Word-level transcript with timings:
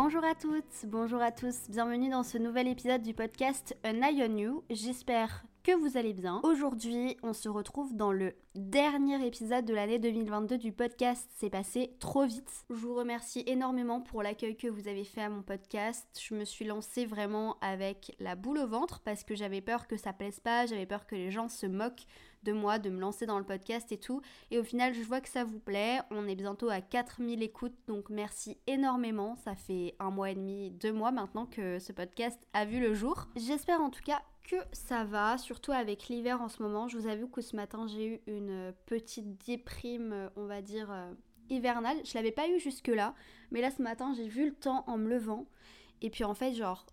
Bonjour 0.00 0.22
à 0.22 0.36
toutes, 0.36 0.86
bonjour 0.86 1.20
à 1.20 1.32
tous, 1.32 1.68
bienvenue 1.68 2.08
dans 2.08 2.22
ce 2.22 2.38
nouvel 2.38 2.68
épisode 2.68 3.02
du 3.02 3.14
podcast 3.14 3.76
An 3.84 4.00
Eye 4.00 4.22
on 4.30 4.36
You. 4.36 4.64
J'espère 4.70 5.44
que 5.64 5.72
vous 5.72 5.96
allez 5.96 6.12
bien. 6.12 6.40
Aujourd'hui, 6.44 7.16
on 7.24 7.32
se 7.32 7.48
retrouve 7.48 7.96
dans 7.96 8.12
le 8.12 8.34
dernier 8.54 9.26
épisode 9.26 9.64
de 9.64 9.74
l'année 9.74 9.98
2022 9.98 10.56
du 10.56 10.70
podcast. 10.70 11.28
C'est 11.34 11.50
passé 11.50 11.96
trop 11.98 12.24
vite. 12.24 12.64
Je 12.70 12.76
vous 12.76 12.94
remercie 12.94 13.42
énormément 13.48 14.00
pour 14.00 14.22
l'accueil 14.22 14.56
que 14.56 14.68
vous 14.68 14.86
avez 14.86 15.02
fait 15.02 15.22
à 15.22 15.30
mon 15.30 15.42
podcast. 15.42 16.06
Je 16.16 16.32
me 16.36 16.44
suis 16.44 16.64
lancée 16.64 17.04
vraiment 17.04 17.56
avec 17.60 18.14
la 18.20 18.36
boule 18.36 18.58
au 18.58 18.68
ventre 18.68 19.00
parce 19.00 19.24
que 19.24 19.34
j'avais 19.34 19.62
peur 19.62 19.88
que 19.88 19.96
ça 19.96 20.12
plaise 20.12 20.38
pas, 20.38 20.66
j'avais 20.66 20.86
peur 20.86 21.08
que 21.08 21.16
les 21.16 21.32
gens 21.32 21.48
se 21.48 21.66
moquent 21.66 22.06
de 22.42 22.52
moi, 22.52 22.78
de 22.78 22.90
me 22.90 23.00
lancer 23.00 23.26
dans 23.26 23.38
le 23.38 23.44
podcast 23.44 23.90
et 23.92 23.98
tout. 23.98 24.20
Et 24.50 24.58
au 24.58 24.64
final, 24.64 24.94
je 24.94 25.02
vois 25.02 25.20
que 25.20 25.28
ça 25.28 25.44
vous 25.44 25.58
plaît. 25.58 26.00
On 26.10 26.26
est 26.26 26.34
bientôt 26.34 26.68
à 26.68 26.80
4000 26.80 27.42
écoutes, 27.42 27.76
donc 27.86 28.10
merci 28.10 28.58
énormément. 28.66 29.36
Ça 29.36 29.54
fait 29.54 29.94
un 29.98 30.10
mois 30.10 30.30
et 30.30 30.34
demi, 30.34 30.70
deux 30.70 30.92
mois 30.92 31.10
maintenant 31.10 31.46
que 31.46 31.78
ce 31.78 31.92
podcast 31.92 32.38
a 32.52 32.64
vu 32.64 32.80
le 32.80 32.94
jour. 32.94 33.28
J'espère 33.36 33.80
en 33.80 33.90
tout 33.90 34.02
cas 34.02 34.22
que 34.48 34.56
ça 34.72 35.04
va, 35.04 35.36
surtout 35.36 35.72
avec 35.72 36.08
l'hiver 36.08 36.40
en 36.40 36.48
ce 36.48 36.62
moment. 36.62 36.88
Je 36.88 36.96
vous 36.96 37.06
avoue 37.06 37.28
que 37.28 37.42
ce 37.42 37.54
matin 37.54 37.86
j'ai 37.86 38.14
eu 38.14 38.20
une 38.26 38.72
petite 38.86 39.46
déprime, 39.46 40.30
on 40.36 40.46
va 40.46 40.62
dire, 40.62 40.90
euh, 40.90 41.12
hivernale. 41.50 41.98
Je 42.04 42.14
l'avais 42.14 42.32
pas 42.32 42.48
eu 42.48 42.58
jusque-là, 42.58 43.14
mais 43.50 43.60
là 43.60 43.70
ce 43.70 43.82
matin 43.82 44.14
j'ai 44.16 44.26
vu 44.26 44.46
le 44.46 44.54
temps 44.54 44.84
en 44.86 44.96
me 44.96 45.08
levant. 45.08 45.46
Et 46.00 46.10
puis 46.10 46.24
en 46.24 46.34
fait, 46.34 46.54
genre, 46.54 46.86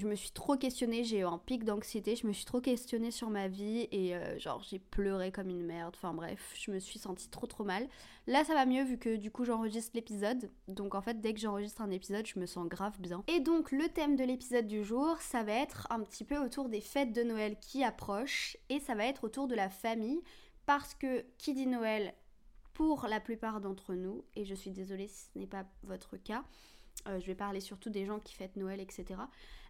je 0.00 0.08
me 0.08 0.14
suis 0.14 0.30
trop 0.30 0.56
questionnée, 0.56 1.04
j'ai 1.04 1.18
eu 1.18 1.24
un 1.24 1.38
pic 1.38 1.64
d'anxiété, 1.64 2.16
je 2.16 2.26
me 2.26 2.32
suis 2.32 2.44
trop 2.44 2.60
questionnée 2.60 3.10
sur 3.10 3.30
ma 3.30 3.46
vie 3.46 3.86
et 3.92 4.16
euh, 4.16 4.38
genre 4.38 4.62
j'ai 4.68 4.78
pleuré 4.78 5.30
comme 5.30 5.48
une 5.48 5.62
merde, 5.62 5.94
enfin 5.96 6.14
bref, 6.14 6.54
je 6.58 6.70
me 6.70 6.80
suis 6.80 6.98
sentie 6.98 7.28
trop 7.28 7.46
trop 7.46 7.64
mal. 7.64 7.86
Là 8.26 8.44
ça 8.44 8.54
va 8.54 8.66
mieux 8.66 8.82
vu 8.82 8.98
que 8.98 9.16
du 9.16 9.30
coup 9.30 9.44
j'enregistre 9.44 9.92
l'épisode, 9.94 10.50
donc 10.66 10.94
en 10.94 11.02
fait 11.02 11.20
dès 11.20 11.34
que 11.34 11.40
j'enregistre 11.40 11.82
un 11.82 11.90
épisode 11.90 12.26
je 12.26 12.40
me 12.40 12.46
sens 12.46 12.66
grave 12.66 12.98
bien. 13.00 13.22
Et 13.28 13.40
donc 13.40 13.70
le 13.70 13.88
thème 13.88 14.16
de 14.16 14.24
l'épisode 14.24 14.66
du 14.66 14.82
jour 14.82 15.16
ça 15.20 15.42
va 15.42 15.52
être 15.52 15.86
un 15.90 16.00
petit 16.00 16.24
peu 16.24 16.38
autour 16.38 16.68
des 16.68 16.80
fêtes 16.80 17.12
de 17.12 17.22
Noël 17.22 17.56
qui 17.60 17.84
approchent 17.84 18.56
et 18.68 18.80
ça 18.80 18.94
va 18.94 19.04
être 19.04 19.24
autour 19.24 19.46
de 19.46 19.54
la 19.54 19.68
famille 19.68 20.22
parce 20.66 20.94
que 20.94 21.24
qui 21.38 21.54
dit 21.54 21.66
Noël 21.66 22.14
pour 22.80 23.06
la 23.08 23.20
plupart 23.20 23.60
d'entre 23.60 23.92
nous, 23.92 24.24
et 24.34 24.46
je 24.46 24.54
suis 24.54 24.70
désolée 24.70 25.06
si 25.06 25.26
ce 25.34 25.38
n'est 25.38 25.46
pas 25.46 25.66
votre 25.82 26.16
cas, 26.16 26.44
euh, 27.08 27.20
je 27.20 27.26
vais 27.26 27.34
parler 27.34 27.60
surtout 27.60 27.90
des 27.90 28.04
gens 28.04 28.18
qui 28.18 28.34
fêtent 28.34 28.56
Noël, 28.56 28.80
etc. 28.80 29.20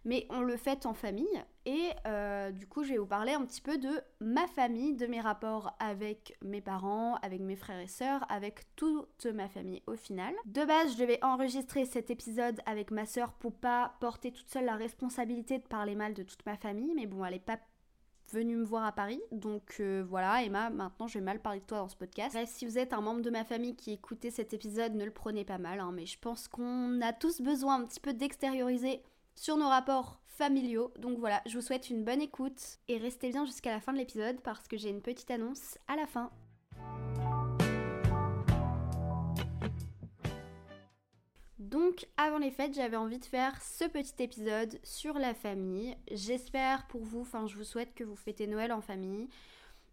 Mais 0.03 0.25
on 0.29 0.41
le 0.41 0.57
fête 0.57 0.85
en 0.85 0.93
famille. 0.93 1.43
Et 1.65 1.89
euh, 2.07 2.51
du 2.51 2.67
coup, 2.67 2.83
je 2.83 2.89
vais 2.89 2.97
vous 2.97 3.05
parler 3.05 3.33
un 3.33 3.45
petit 3.45 3.61
peu 3.61 3.77
de 3.77 4.01
ma 4.19 4.47
famille, 4.47 4.95
de 4.95 5.05
mes 5.05 5.21
rapports 5.21 5.75
avec 5.79 6.37
mes 6.41 6.61
parents, 6.61 7.15
avec 7.21 7.39
mes 7.41 7.55
frères 7.55 7.79
et 7.79 7.87
sœurs, 7.87 8.25
avec 8.29 8.63
toute 8.75 9.27
ma 9.27 9.47
famille 9.47 9.83
au 9.85 9.95
final. 9.95 10.33
De 10.45 10.65
base, 10.65 10.93
je 10.93 10.97
devais 10.97 11.23
enregistrer 11.23 11.85
cet 11.85 12.09
épisode 12.09 12.59
avec 12.65 12.89
ma 12.89 13.05
sœur 13.05 13.33
pour 13.33 13.53
pas 13.53 13.93
porter 13.99 14.31
toute 14.31 14.49
seule 14.49 14.65
la 14.65 14.75
responsabilité 14.75 15.59
de 15.59 15.67
parler 15.67 15.93
mal 15.95 16.13
de 16.15 16.23
toute 16.23 16.45
ma 16.45 16.57
famille. 16.57 16.93
Mais 16.95 17.05
bon, 17.05 17.23
elle 17.23 17.35
est 17.35 17.39
pas 17.39 17.59
venu 18.33 18.55
me 18.55 18.63
voir 18.63 18.85
à 18.85 18.91
Paris. 18.91 19.21
Donc 19.31 19.77
euh, 19.79 20.03
voilà, 20.07 20.43
Emma, 20.43 20.69
maintenant 20.69 21.07
je 21.07 21.19
vais 21.19 21.23
mal 21.23 21.39
parler 21.39 21.59
de 21.59 21.65
toi 21.65 21.79
dans 21.79 21.89
ce 21.89 21.95
podcast. 21.95 22.37
Si 22.45 22.65
vous 22.65 22.77
êtes 22.77 22.93
un 22.93 23.01
membre 23.01 23.21
de 23.21 23.29
ma 23.29 23.43
famille 23.43 23.75
qui 23.75 23.91
écoutait 23.91 24.31
cet 24.31 24.53
épisode, 24.53 24.95
ne 24.95 25.05
le 25.05 25.11
prenez 25.11 25.45
pas 25.45 25.57
mal, 25.57 25.79
hein, 25.79 25.91
mais 25.93 26.05
je 26.05 26.19
pense 26.19 26.47
qu'on 26.47 27.01
a 27.01 27.13
tous 27.13 27.41
besoin 27.41 27.81
un 27.81 27.85
petit 27.85 27.99
peu 27.99 28.13
d'extérioriser 28.13 29.01
sur 29.35 29.57
nos 29.57 29.67
rapports 29.67 30.19
familiaux. 30.25 30.91
Donc 30.99 31.17
voilà, 31.19 31.41
je 31.45 31.55
vous 31.55 31.65
souhaite 31.65 31.89
une 31.89 32.03
bonne 32.03 32.21
écoute 32.21 32.79
et 32.87 32.97
restez 32.97 33.29
bien 33.29 33.45
jusqu'à 33.45 33.71
la 33.71 33.79
fin 33.79 33.93
de 33.93 33.97
l'épisode 33.97 34.41
parce 34.41 34.67
que 34.67 34.77
j'ai 34.77 34.89
une 34.89 35.01
petite 35.01 35.31
annonce 35.31 35.77
à 35.87 35.95
la 35.95 36.07
fin. 36.07 36.31
Donc 41.71 42.05
avant 42.17 42.37
les 42.37 42.51
fêtes, 42.51 42.73
j'avais 42.73 42.97
envie 42.97 43.17
de 43.17 43.23
faire 43.25 43.61
ce 43.61 43.85
petit 43.85 44.21
épisode 44.21 44.77
sur 44.83 45.13
la 45.17 45.33
famille. 45.33 45.95
J'espère 46.11 46.85
pour 46.87 47.01
vous, 47.01 47.21
enfin 47.21 47.47
je 47.47 47.55
vous 47.55 47.63
souhaite 47.63 47.95
que 47.95 48.03
vous 48.03 48.17
fêtez 48.17 48.45
Noël 48.45 48.73
en 48.73 48.81
famille. 48.81 49.29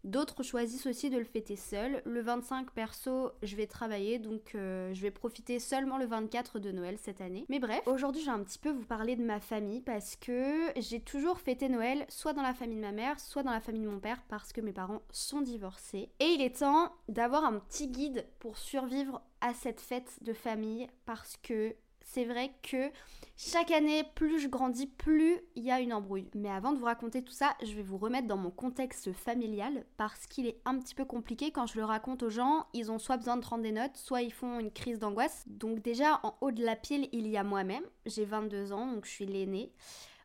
D'autres 0.03 0.43
choisissent 0.43 0.85
aussi 0.85 1.09
de 1.09 1.17
le 1.17 1.23
fêter 1.23 1.55
seul. 1.55 2.01
Le 2.05 2.21
25 2.21 2.71
perso, 2.71 3.31
je 3.43 3.55
vais 3.55 3.67
travailler, 3.67 4.19
donc 4.19 4.55
euh, 4.55 4.93
je 4.93 5.01
vais 5.01 5.11
profiter 5.11 5.59
seulement 5.59 5.97
le 5.97 6.05
24 6.05 6.59
de 6.59 6.71
Noël 6.71 6.97
cette 6.97 7.21
année. 7.21 7.45
Mais 7.49 7.59
bref, 7.59 7.81
aujourd'hui 7.85 8.21
je 8.21 8.27
vais 8.27 8.31
un 8.31 8.43
petit 8.43 8.59
peu 8.59 8.69
vous 8.69 8.85
parler 8.85 9.15
de 9.15 9.23
ma 9.23 9.39
famille 9.39 9.81
parce 9.81 10.15
que 10.15 10.71
j'ai 10.77 11.01
toujours 11.01 11.39
fêté 11.39 11.69
Noël 11.69 12.05
soit 12.09 12.33
dans 12.33 12.41
la 12.41 12.53
famille 12.53 12.77
de 12.77 12.81
ma 12.81 12.91
mère, 12.91 13.19
soit 13.19 13.43
dans 13.43 13.51
la 13.51 13.59
famille 13.59 13.81
de 13.81 13.89
mon 13.89 13.99
père 13.99 14.21
parce 14.29 14.53
que 14.53 14.61
mes 14.61 14.73
parents 14.73 15.01
sont 15.11 15.41
divorcés. 15.41 16.09
Et 16.19 16.27
il 16.27 16.41
est 16.41 16.59
temps 16.59 16.93
d'avoir 17.07 17.43
un 17.43 17.59
petit 17.59 17.87
guide 17.87 18.25
pour 18.39 18.57
survivre 18.57 19.21
à 19.41 19.53
cette 19.53 19.81
fête 19.81 20.19
de 20.21 20.33
famille 20.33 20.87
parce 21.05 21.37
que 21.37 21.75
c'est 22.11 22.25
vrai 22.25 22.51
que 22.63 22.89
chaque 23.37 23.71
année, 23.71 24.03
plus 24.15 24.39
je 24.39 24.47
grandis, 24.47 24.87
plus 24.87 25.39
il 25.55 25.63
y 25.63 25.71
a 25.71 25.79
une 25.79 25.93
embrouille. 25.93 26.29
Mais 26.33 26.49
avant 26.49 26.71
de 26.71 26.77
vous 26.77 26.85
raconter 26.85 27.23
tout 27.23 27.31
ça, 27.31 27.55
je 27.63 27.73
vais 27.73 27.83
vous 27.83 27.97
remettre 27.97 28.27
dans 28.27 28.35
mon 28.35 28.49
contexte 28.49 29.13
familial 29.13 29.85
parce 29.95 30.25
qu'il 30.25 30.47
est 30.47 30.59
un 30.65 30.77
petit 30.79 30.95
peu 30.95 31.05
compliqué 31.05 31.51
quand 31.51 31.67
je 31.67 31.77
le 31.77 31.85
raconte 31.85 32.23
aux 32.23 32.29
gens. 32.29 32.65
Ils 32.73 32.91
ont 32.91 32.97
soit 32.97 33.17
besoin 33.17 33.37
de 33.37 33.41
prendre 33.41 33.63
des 33.63 33.71
notes, 33.71 33.95
soit 33.95 34.23
ils 34.23 34.33
font 34.33 34.59
une 34.59 34.71
crise 34.71 34.97
d'angoisse. 34.97 35.45
Donc 35.47 35.81
déjà, 35.81 36.19
en 36.23 36.35
haut 36.41 36.51
de 36.51 36.65
la 36.65 36.75
pile, 36.75 37.07
il 37.11 37.27
y 37.27 37.37
a 37.37 37.43
moi-même. 37.43 37.85
J'ai 38.07 38.25
22 38.25 38.73
ans, 38.73 38.91
donc 38.91 39.05
je 39.05 39.11
suis 39.11 39.25
l'aînée. 39.25 39.71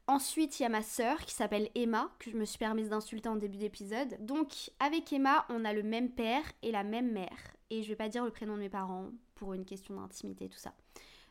Ensuite, 0.06 0.58
il 0.58 0.64
y 0.64 0.66
a 0.66 0.70
ma 0.70 0.82
sœur 0.82 1.18
qui 1.18 1.34
s'appelle 1.34 1.70
Emma, 1.74 2.10
que 2.18 2.30
je 2.30 2.36
me 2.36 2.44
suis 2.44 2.58
permise 2.58 2.88
d'insulter 2.88 3.28
en 3.28 3.36
début 3.36 3.58
d'épisode. 3.58 4.16
Donc, 4.20 4.70
avec 4.80 5.12
Emma, 5.12 5.46
on 5.50 5.64
a 5.64 5.72
le 5.72 5.82
même 5.82 6.10
père 6.10 6.44
et 6.62 6.72
la 6.72 6.82
même 6.82 7.12
mère. 7.12 7.56
Et 7.70 7.82
je 7.82 7.88
vais 7.88 7.96
pas 7.96 8.08
dire 8.08 8.24
le 8.24 8.30
prénom 8.30 8.54
de 8.54 8.60
mes 8.60 8.68
parents 8.68 9.10
pour 9.34 9.54
une 9.54 9.64
question 9.64 9.94
d'intimité, 9.94 10.48
tout 10.48 10.58
ça. 10.58 10.74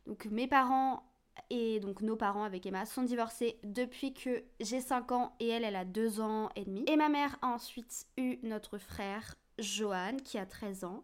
Donc 0.05 0.25
mes 0.25 0.47
parents 0.47 1.03
et 1.49 1.79
donc 1.79 2.01
nos 2.01 2.15
parents 2.15 2.43
avec 2.43 2.65
Emma 2.65 2.85
sont 2.85 3.03
divorcés 3.03 3.59
depuis 3.63 4.13
que 4.13 4.43
j'ai 4.59 4.81
5 4.81 5.11
ans 5.11 5.35
et 5.39 5.47
elle, 5.49 5.63
elle 5.63 5.75
a 5.75 5.85
2 5.85 6.21
ans 6.21 6.49
et 6.55 6.65
demi. 6.65 6.83
Et 6.87 6.95
ma 6.95 7.09
mère 7.09 7.37
a 7.41 7.47
ensuite 7.47 8.05
eu 8.17 8.37
notre 8.43 8.77
frère 8.77 9.35
Johan 9.59 10.17
qui 10.23 10.37
a 10.37 10.45
13 10.45 10.83
ans. 10.83 11.03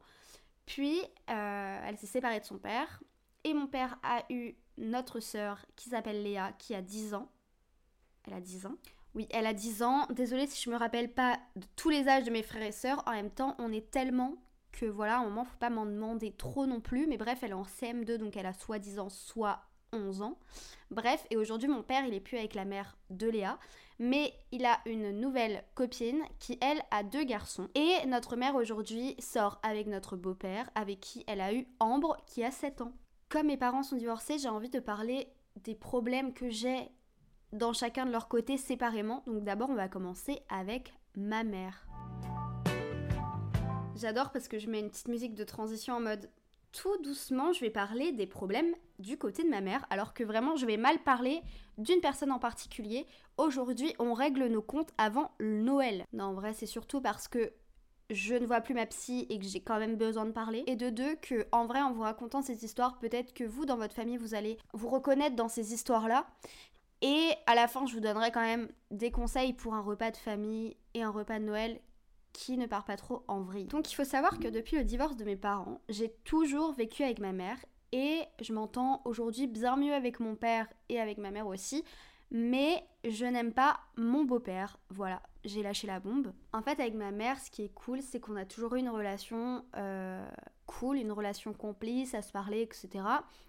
Puis 0.65 0.99
euh, 1.29 1.81
elle 1.85 1.97
s'est 1.97 2.07
séparée 2.07 2.39
de 2.39 2.45
son 2.45 2.57
père. 2.57 3.01
Et 3.43 3.53
mon 3.53 3.67
père 3.67 3.97
a 4.03 4.23
eu 4.29 4.53
notre 4.77 5.19
sœur 5.19 5.65
qui 5.75 5.89
s'appelle 5.89 6.23
Léa 6.23 6.51
qui 6.53 6.75
a 6.75 6.81
10 6.81 7.13
ans. 7.13 7.29
Elle 8.27 8.33
a 8.33 8.41
10 8.41 8.65
ans? 8.65 8.75
Oui, 9.15 9.27
elle 9.31 9.47
a 9.47 9.53
10 9.53 9.83
ans. 9.83 10.05
Désolée 10.11 10.45
si 10.47 10.61
je 10.61 10.69
me 10.69 10.75
rappelle 10.75 11.11
pas 11.11 11.39
de 11.55 11.65
tous 11.75 11.89
les 11.89 12.07
âges 12.07 12.25
de 12.25 12.31
mes 12.31 12.43
frères 12.43 12.63
et 12.63 12.71
sœurs. 12.71 13.01
En 13.07 13.11
même 13.11 13.31
temps, 13.31 13.55
on 13.57 13.71
est 13.71 13.89
tellement 13.89 14.35
voilà, 14.85 15.17
à 15.17 15.19
un 15.19 15.23
moment, 15.23 15.45
faut 15.45 15.57
pas 15.59 15.69
m'en 15.69 15.85
demander 15.85 16.31
trop 16.31 16.65
non 16.65 16.81
plus. 16.81 17.07
Mais 17.07 17.17
bref, 17.17 17.39
elle 17.41 17.51
est 17.51 17.53
en 17.53 17.63
CM2, 17.63 18.17
donc 18.17 18.37
elle 18.37 18.45
a 18.45 18.53
soit 18.53 18.79
10 18.79 18.99
ans, 18.99 19.09
soit 19.09 19.61
11 19.93 20.21
ans. 20.21 20.37
Bref, 20.91 21.25
et 21.29 21.37
aujourd'hui, 21.37 21.67
mon 21.67 21.83
père, 21.83 22.05
il 22.05 22.13
est 22.13 22.19
plus 22.19 22.37
avec 22.37 22.53
la 22.53 22.65
mère 22.65 22.97
de 23.09 23.27
Léa, 23.27 23.57
mais 23.99 24.33
il 24.51 24.65
a 24.65 24.79
une 24.85 25.11
nouvelle 25.19 25.63
copine 25.75 26.21
qui, 26.39 26.57
elle, 26.61 26.81
a 26.91 27.03
deux 27.03 27.23
garçons. 27.23 27.67
Et 27.75 28.05
notre 28.07 28.35
mère, 28.35 28.55
aujourd'hui, 28.55 29.15
sort 29.19 29.59
avec 29.63 29.87
notre 29.87 30.15
beau-père, 30.15 30.69
avec 30.75 30.99
qui 30.99 31.23
elle 31.27 31.41
a 31.41 31.53
eu 31.53 31.67
Ambre, 31.79 32.17
qui 32.25 32.43
a 32.43 32.51
7 32.51 32.81
ans. 32.81 32.93
Comme 33.29 33.47
mes 33.47 33.57
parents 33.57 33.83
sont 33.83 33.97
divorcés, 33.97 34.39
j'ai 34.39 34.49
envie 34.49 34.69
de 34.69 34.79
parler 34.79 35.27
des 35.63 35.75
problèmes 35.75 36.33
que 36.33 36.49
j'ai 36.49 36.89
dans 37.51 37.73
chacun 37.73 38.05
de 38.05 38.11
leur 38.11 38.27
côté 38.27 38.57
séparément. 38.57 39.23
Donc 39.27 39.43
d'abord, 39.43 39.69
on 39.69 39.75
va 39.75 39.89
commencer 39.89 40.39
avec 40.49 40.93
ma 41.15 41.43
mère. 41.43 41.88
J'adore 43.99 44.31
parce 44.31 44.47
que 44.47 44.59
je 44.59 44.69
mets 44.69 44.79
une 44.79 44.89
petite 44.89 45.09
musique 45.09 45.35
de 45.35 45.43
transition 45.43 45.95
en 45.95 45.99
mode 45.99 46.29
tout 46.71 46.95
doucement, 47.03 47.51
je 47.51 47.59
vais 47.59 47.69
parler 47.69 48.13
des 48.13 48.27
problèmes 48.27 48.73
du 48.97 49.17
côté 49.17 49.43
de 49.43 49.49
ma 49.49 49.59
mère, 49.59 49.85
alors 49.89 50.13
que 50.13 50.23
vraiment 50.23 50.55
je 50.55 50.65
vais 50.65 50.77
mal 50.77 50.99
parler 50.99 51.41
d'une 51.77 51.99
personne 51.99 52.31
en 52.31 52.39
particulier. 52.39 53.05
Aujourd'hui, 53.37 53.93
on 53.99 54.13
règle 54.13 54.45
nos 54.45 54.61
comptes 54.61 54.93
avant 54.97 55.31
Noël. 55.41 56.05
Non, 56.13 56.25
en 56.25 56.33
vrai, 56.33 56.53
c'est 56.53 56.65
surtout 56.65 57.01
parce 57.01 57.27
que 57.27 57.51
je 58.09 58.35
ne 58.35 58.45
vois 58.45 58.61
plus 58.61 58.73
ma 58.73 58.85
psy 58.85 59.27
et 59.29 59.37
que 59.37 59.45
j'ai 59.45 59.59
quand 59.59 59.79
même 59.79 59.97
besoin 59.97 60.25
de 60.25 60.31
parler. 60.31 60.63
Et 60.67 60.77
de 60.77 60.89
deux, 60.89 61.15
que 61.15 61.45
en 61.51 61.65
vrai, 61.65 61.81
en 61.81 61.91
vous 61.91 62.03
racontant 62.03 62.41
ces 62.41 62.63
histoires, 62.63 62.99
peut-être 62.99 63.33
que 63.33 63.43
vous, 63.43 63.65
dans 63.65 63.77
votre 63.77 63.93
famille, 63.93 64.17
vous 64.17 64.33
allez 64.33 64.57
vous 64.73 64.87
reconnaître 64.87 65.35
dans 65.35 65.49
ces 65.49 65.73
histoires-là. 65.73 66.25
Et 67.01 67.31
à 67.47 67.55
la 67.55 67.67
fin, 67.67 67.85
je 67.85 67.93
vous 67.93 67.99
donnerai 67.99 68.31
quand 68.31 68.41
même 68.41 68.69
des 68.91 69.11
conseils 69.11 69.53
pour 69.53 69.73
un 69.73 69.81
repas 69.81 70.11
de 70.11 70.17
famille 70.17 70.77
et 70.93 71.03
un 71.03 71.11
repas 71.11 71.39
de 71.39 71.45
Noël 71.45 71.79
qui 72.33 72.57
ne 72.57 72.65
part 72.65 72.85
pas 72.85 72.97
trop 72.97 73.23
en 73.27 73.41
vrille. 73.41 73.65
Donc 73.65 73.91
il 73.91 73.95
faut 73.95 74.03
savoir 74.03 74.39
que 74.39 74.47
depuis 74.47 74.77
le 74.77 74.83
divorce 74.83 75.15
de 75.15 75.25
mes 75.25 75.35
parents, 75.35 75.81
j'ai 75.89 76.09
toujours 76.23 76.73
vécu 76.73 77.03
avec 77.03 77.19
ma 77.19 77.31
mère 77.31 77.57
et 77.91 78.21
je 78.41 78.53
m'entends 78.53 79.01
aujourd'hui 79.05 79.47
bien 79.47 79.75
mieux 79.75 79.93
avec 79.93 80.19
mon 80.19 80.35
père 80.35 80.67
et 80.89 80.99
avec 80.99 81.17
ma 81.17 81.31
mère 81.31 81.47
aussi. 81.47 81.83
Mais 82.31 82.83
je 83.03 83.25
n'aime 83.25 83.53
pas 83.53 83.79
mon 83.97 84.23
beau-père. 84.23 84.77
Voilà, 84.89 85.21
j'ai 85.45 85.63
lâché 85.63 85.87
la 85.87 85.99
bombe. 85.99 86.31
En 86.53 86.61
fait, 86.61 86.79
avec 86.79 86.93
ma 86.93 87.11
mère, 87.11 87.39
ce 87.39 87.49
qui 87.49 87.63
est 87.63 87.73
cool, 87.73 88.01
c'est 88.01 88.19
qu'on 88.19 88.35
a 88.35 88.45
toujours 88.45 88.75
eu 88.75 88.79
une 88.79 88.89
relation 88.89 89.65
euh, 89.75 90.29
cool, 90.67 90.97
une 90.97 91.11
relation 91.11 91.53
complice, 91.53 92.13
à 92.13 92.21
se 92.21 92.31
parler, 92.31 92.61
etc. 92.61 93.03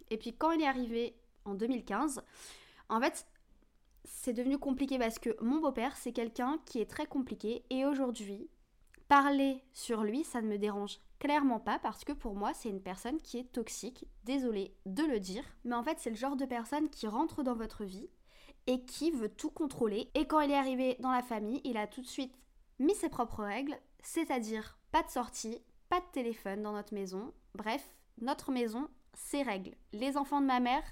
Et 0.09 0.17
puis 0.17 0.33
quand 0.33 0.53
il 0.53 0.63
est 0.63 0.67
arrivé 0.67 1.15
en 1.45 1.55
2015, 1.55 2.23
en 2.89 3.01
fait, 3.01 3.27
c'est 4.05 4.33
devenu 4.33 4.59
compliqué 4.59 4.99
parce 4.99 5.19
que 5.19 5.37
mon 5.43 5.61
beau-père, 5.61 5.97
c'est 5.97 6.13
quelqu'un 6.13 6.59
qui 6.65 6.81
est 6.81 6.91
très 6.91 7.07
compliqué. 7.07 7.65
Et 7.69 7.85
aujourd'hui, 7.85 8.49
parler 9.11 9.65
sur 9.73 10.05
lui, 10.05 10.23
ça 10.23 10.41
ne 10.41 10.47
me 10.47 10.57
dérange 10.57 11.01
Clairement 11.19 11.59
pas, 11.59 11.81
parce 11.81 12.05
que 12.05 12.13
pour 12.13 12.37
moi, 12.37 12.55
c'est 12.55 12.69
une 12.69 12.81
personne 12.81 13.21
qui 13.21 13.39
est 13.39 13.53
toxique. 13.53 14.07
Désolée 14.23 14.75
de 14.87 15.03
le 15.03 15.19
dire. 15.19 15.43
Mais 15.65 15.75
en 15.75 15.83
fait, 15.83 15.99
c'est 15.99 16.11
le 16.11 16.17
genre 16.17 16.37
de 16.37 16.47
personne 16.47 16.89
qui 16.89 17.09
rentre 17.09 17.43
dans 17.43 17.57
votre 17.57 17.85
vie 17.85 18.09
et 18.69 18.85
qui 18.85 19.11
veut 19.11 19.29
tout 19.29 19.51
contrôler. 19.51 20.11
Et 20.15 20.27
quand 20.27 20.41
il 20.41 20.53
est 20.53 20.57
arrivé 20.57 20.97
dans 21.01 21.11
la 21.11 21.23
famille, 21.23 21.61
il 21.65 21.77
a 21.77 21.89
tout 21.89 22.01
de 22.01 22.07
suite 22.07 22.35
mis 22.79 22.95
ses 22.95 23.09
propres 23.09 23.43
règles, 23.43 23.77
c'est-à-dire 24.03 24.79
pas 24.93 25.03
de 25.03 25.11
sortie, 25.11 25.59
pas 25.89 26.01
de 26.01 26.11
téléphone 26.13 26.63
dans 26.63 26.73
notre 26.73 26.95
maison. 26.95 27.35
Bref, 27.57 27.97
notre 28.21 28.53
maison, 28.53 28.89
ses 29.13 29.43
règles. 29.43 29.75
Les 29.93 30.17
enfants 30.17 30.41
de 30.41 30.47
ma 30.47 30.61
mère, 30.61 30.85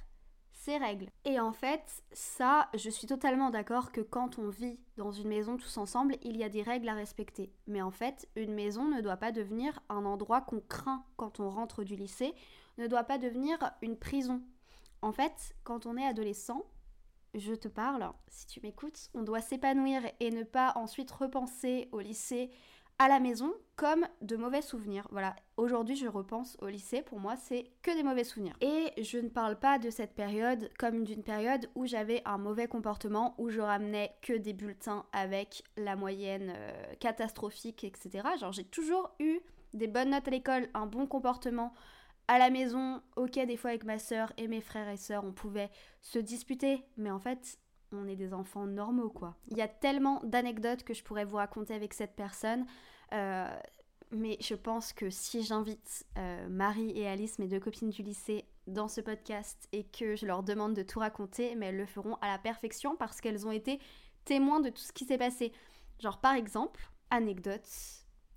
ses 0.59 0.77
règles. 0.77 1.09
Et 1.25 1.39
en 1.39 1.53
fait, 1.53 2.03
ça, 2.13 2.69
je 2.75 2.91
suis 2.91 3.07
totalement 3.07 3.51
d'accord 3.51 3.93
que 3.93 4.01
quand 4.01 4.39
on 4.39 4.49
vit 4.49 4.79
dans 4.97 5.13
une 5.13 5.29
maison 5.29 5.57
tous 5.57 5.79
ensemble, 5.79 6.17
il 6.23 6.37
y 6.37 6.43
a 6.43 6.49
des 6.49 6.63
règles 6.63 6.89
à 6.89 6.95
respecter. 6.95 7.53
Mais 7.67 7.81
en 7.81 7.93
fait, 7.93 8.29
une 8.35 8.55
maison 8.55 8.89
ne 8.89 9.01
doit 9.01 9.17
pas 9.17 9.31
devenir 9.31 9.81
un 9.89 10.05
endroit 10.05 10.41
qu'on 10.41 10.61
craint 10.61 11.05
quand 11.17 11.39
on 11.39 11.49
rentre 11.49 11.85
du 11.85 11.95
lycée, 11.95 12.35
ne 12.77 12.89
doit 12.89 13.05
pas 13.05 13.19
devenir 13.19 13.57
une 13.83 13.97
prison. 13.97 14.43
En 15.01 15.13
fait, 15.13 15.55
quand 15.63 15.87
on 15.87 15.97
est 15.97 16.07
adolescent, 16.07 16.65
je 17.35 17.55
te 17.55 17.69
parle, 17.69 18.11
si 18.27 18.47
tu 18.47 18.61
m'écoutes, 18.61 19.11
on 19.15 19.23
doit 19.23 19.41
s'épanouir 19.41 20.03
et 20.19 20.31
ne 20.31 20.43
pas 20.43 20.73
ensuite 20.75 21.11
repenser 21.13 21.89
au 21.93 22.01
lycée 22.01 22.51
à 22.99 23.09
la 23.09 23.21
maison 23.21 23.53
comme 23.77 24.06
de 24.23 24.37
mauvais 24.37 24.61
souvenirs. 24.61 25.06
Voilà, 25.12 25.37
aujourd'hui 25.56 25.95
je 25.95 26.09
repense 26.09 26.56
au 26.61 26.67
lycée, 26.67 27.03
pour 27.03 27.21
moi 27.21 27.37
c'est 27.37 27.71
que 27.83 27.95
des 27.95 28.03
mauvais 28.03 28.25
souvenirs. 28.25 28.56
Et 28.61 28.93
je 29.03 29.19
ne 29.19 29.29
parle 29.29 29.56
pas 29.56 29.79
de 29.79 29.89
cette 29.89 30.15
période 30.15 30.69
comme 30.79 31.05
d'une 31.05 31.23
période 31.23 31.69
où 31.77 31.87
j'avais 31.87 32.23
un 32.25 32.39
mauvais 32.39 32.67
comportement, 32.67 33.35
où 33.39 33.50
je 33.50 33.61
ramenais 33.61 34.12
que 34.21 34.33
des 34.33 34.53
bulletins 34.53 35.06
avec 35.12 35.62
la 35.77 35.95
moyenne 35.95 36.53
euh, 36.56 36.95
catastrophique, 36.99 37.85
etc. 37.85 38.27
Genre 38.41 38.53
j'ai 38.53 38.65
toujours 38.65 39.11
eu 39.21 39.39
des 39.75 39.87
bonnes 39.87 40.11
notes 40.11 40.27
à 40.27 40.33
l'école, 40.33 40.69
un 40.75 40.87
bon 40.87 41.06
comportement. 41.06 41.73
À 42.27 42.39
la 42.39 42.50
maison, 42.50 43.00
ok, 43.17 43.39
des 43.47 43.56
fois 43.56 43.71
avec 43.71 43.85
ma 43.85 43.99
soeur 43.99 44.33
et 44.37 44.49
mes 44.49 44.61
frères 44.61 44.89
et 44.89 44.99
sœurs, 44.99 45.25
on 45.25 45.33
pouvait 45.33 45.71
se 46.03 46.19
disputer, 46.19 46.85
mais 46.97 47.11
en 47.11 47.19
fait, 47.19 47.59
on 47.93 48.06
est 48.06 48.17
des 48.17 48.35
enfants 48.35 48.67
normaux, 48.67 49.11
quoi. 49.11 49.37
Il 49.49 49.56
y 49.56 49.62
a 49.62 49.69
tellement 49.69 50.20
d'anecdotes 50.25 50.85
que 50.85 50.94
je 50.94 51.02
pourrais 51.02 51.25
vous 51.25 51.37
raconter 51.37 51.75
avec 51.75 51.94
cette 51.94 52.14
personne. 52.17 52.67
Euh, 53.12 53.49
mais 54.11 54.37
je 54.40 54.55
pense 54.55 54.93
que 54.93 55.11
si 55.11 55.43
j'invite 55.43 56.06
euh, 56.17 56.49
Marie 56.49 56.93
et 56.94 57.06
Alice, 57.06 57.38
mes 57.38 57.49
deux 57.49 57.61
copines 57.61 57.90
du 57.90 58.02
lycée, 58.02 58.46
dans 58.69 58.88
ce 58.88 59.00
podcast 59.00 59.67
et 59.73 59.85
que 59.85 60.14
je 60.14 60.26
leur 60.26 60.43
demande 60.43 60.75
de 60.75 60.82
tout 60.82 61.00
raconter, 61.00 61.55
mais 61.56 61.67
elles 61.67 61.76
le 61.76 61.87
feront 61.87 62.17
à 62.17 62.29
la 62.29 62.38
perfection 62.38 62.96
parce 62.96 63.20
qu'elles 63.20 63.46
ont 63.46 63.50
été 63.50 63.81
témoins 64.25 64.61
de 64.61 64.70
tout 64.70 64.82
ce 64.82 64.93
qui 64.93 65.05
s'est 65.05 65.19
passé. 65.19 65.52
Genre 66.00 66.20
par 66.20 66.35
exemple, 66.35 66.90
anecdote, 67.11 67.67